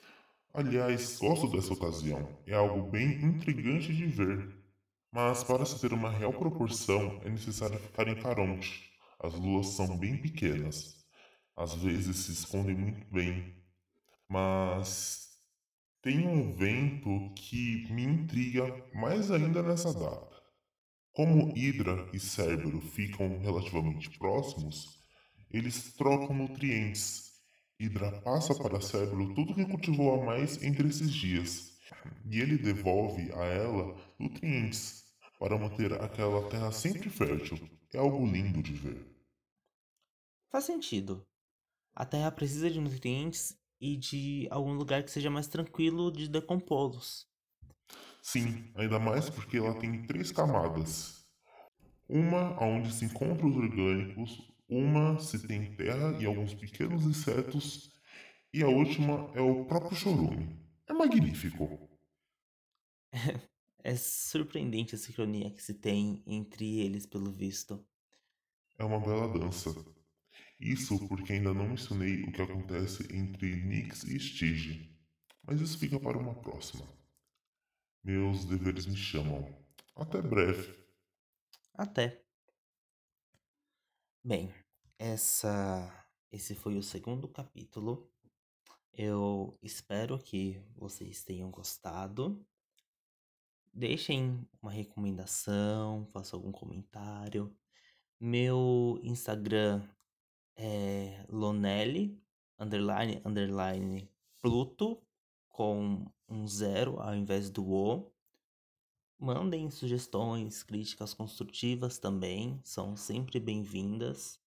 Aliás, 0.54 1.18
gosto 1.18 1.48
dessa 1.48 1.74
ocasião. 1.74 2.26
É 2.46 2.54
algo 2.54 2.90
bem 2.90 3.22
intrigante 3.22 3.94
de 3.94 4.06
ver. 4.06 4.56
Mas 5.12 5.44
para 5.44 5.66
se 5.66 5.78
ter 5.78 5.92
uma 5.92 6.10
real 6.10 6.32
proporção, 6.32 7.20
é 7.26 7.28
necessário 7.28 7.78
ficar 7.78 8.08
em 8.08 8.16
Caronte. 8.16 8.90
As 9.20 9.34
luas 9.34 9.66
são 9.66 9.98
bem 9.98 10.16
pequenas. 10.16 11.04
Às 11.54 11.74
vezes 11.74 12.16
se 12.16 12.32
escondem 12.32 12.74
muito 12.74 13.06
bem. 13.12 13.54
Mas 14.26 15.25
tem 16.06 16.24
um 16.24 16.50
evento 16.50 17.34
que 17.34 17.92
me 17.92 18.04
intriga 18.04 18.62
mais 18.94 19.28
ainda 19.28 19.60
nessa 19.60 19.92
data. 19.92 20.40
Como 21.12 21.52
Hidra 21.58 22.08
e 22.12 22.20
Cérebro 22.20 22.80
ficam 22.80 23.40
relativamente 23.40 24.16
próximos, 24.16 25.00
eles 25.50 25.94
trocam 25.94 26.32
nutrientes. 26.32 27.32
Hidra 27.80 28.20
passa 28.20 28.54
para 28.54 28.80
Cérebro 28.80 29.34
tudo 29.34 29.52
que 29.52 29.66
cultivou 29.66 30.22
a 30.22 30.24
mais 30.24 30.62
entre 30.62 30.86
esses 30.86 31.12
dias, 31.12 31.76
e 32.30 32.38
ele 32.38 32.56
devolve 32.56 33.32
a 33.32 33.44
ela 33.44 33.96
nutrientes 34.16 35.02
para 35.40 35.58
manter 35.58 35.92
aquela 35.94 36.48
terra 36.48 36.70
sempre 36.70 37.10
fértil. 37.10 37.58
É 37.92 37.98
algo 37.98 38.24
lindo 38.24 38.62
de 38.62 38.74
ver. 38.74 39.04
Faz 40.52 40.66
sentido. 40.66 41.26
A 41.96 42.06
terra 42.06 42.30
precisa 42.30 42.70
de 42.70 42.80
nutrientes 42.80 43.58
e 43.80 43.96
de 43.96 44.48
algum 44.50 44.74
lugar 44.74 45.02
que 45.02 45.10
seja 45.10 45.30
mais 45.30 45.46
tranquilo 45.48 46.10
de 46.10 46.28
decompô-los. 46.28 47.26
Sim, 48.22 48.72
ainda 48.74 48.98
mais 48.98 49.30
porque 49.30 49.56
ela 49.56 49.74
tem 49.78 50.02
três 50.02 50.32
camadas. 50.32 51.24
Uma 52.08 52.60
onde 52.62 52.92
se 52.92 53.04
encontram 53.04 53.48
os 53.48 53.56
orgânicos, 53.56 54.50
uma 54.68 55.18
se 55.20 55.46
tem 55.46 55.74
terra 55.76 56.16
e 56.20 56.26
alguns 56.26 56.54
pequenos 56.54 57.04
insetos, 57.04 57.92
e 58.52 58.62
a 58.62 58.68
última 58.68 59.30
é 59.34 59.40
o 59.40 59.64
próprio 59.64 59.96
chorume. 59.96 60.58
É 60.88 60.92
magnífico. 60.92 61.88
é 63.82 63.94
surpreendente 63.96 64.94
a 64.94 64.98
sincronia 64.98 65.50
que 65.50 65.62
se 65.62 65.74
tem 65.74 66.22
entre 66.26 66.80
eles, 66.80 67.06
pelo 67.06 67.30
visto. 67.30 67.84
É 68.78 68.84
uma 68.84 68.98
bela 68.98 69.28
dança. 69.28 69.74
Isso 70.58 71.06
porque 71.08 71.34
ainda 71.34 71.52
não 71.52 71.68
mencionei 71.68 72.22
o 72.22 72.32
que 72.32 72.40
acontece 72.40 73.06
entre 73.14 73.54
Nix 73.56 74.04
e 74.04 74.18
Stige, 74.18 74.96
mas 75.42 75.60
isso 75.60 75.78
fica 75.78 76.00
para 76.00 76.18
uma 76.18 76.34
próxima. 76.34 76.86
Meus 78.02 78.44
deveres 78.44 78.86
me 78.86 78.96
chamam. 78.96 79.44
Até 79.94 80.22
breve. 80.22 80.74
Até. 81.74 82.24
Bem, 84.24 84.52
essa 84.98 86.06
esse 86.32 86.54
foi 86.54 86.76
o 86.76 86.82
segundo 86.82 87.28
capítulo. 87.28 88.10
Eu 88.92 89.58
espero 89.62 90.18
que 90.18 90.60
vocês 90.74 91.22
tenham 91.22 91.50
gostado. 91.50 92.44
Deixem 93.72 94.46
uma 94.60 94.70
recomendação, 94.70 96.06
façam 96.12 96.38
algum 96.38 96.52
comentário. 96.52 97.56
Meu 98.18 98.98
Instagram 99.02 99.88
é 100.56 101.24
Lonelli, 101.28 102.18
underline, 102.58 103.20
underline, 103.24 104.10
Pluto, 104.40 105.02
com 105.48 106.06
um 106.28 106.46
zero 106.46 107.00
ao 107.00 107.14
invés 107.14 107.50
do 107.50 107.70
O. 107.70 108.10
Mandem 109.18 109.70
sugestões, 109.70 110.62
críticas 110.62 111.14
construtivas 111.14 111.98
também, 111.98 112.60
são 112.62 112.96
sempre 112.96 113.40
bem-vindas. 113.40 114.40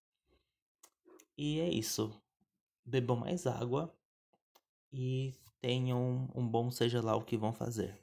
E 1.37 1.59
é 1.59 1.69
isso. 1.69 2.21
Bebam 2.85 3.17
mais 3.17 3.47
água 3.47 3.93
e 4.91 5.33
tenham 5.61 6.29
um 6.35 6.47
bom 6.47 6.69
seja 6.71 7.01
lá 7.01 7.15
o 7.15 7.23
que 7.23 7.37
vão 7.37 7.53
fazer. 7.53 7.99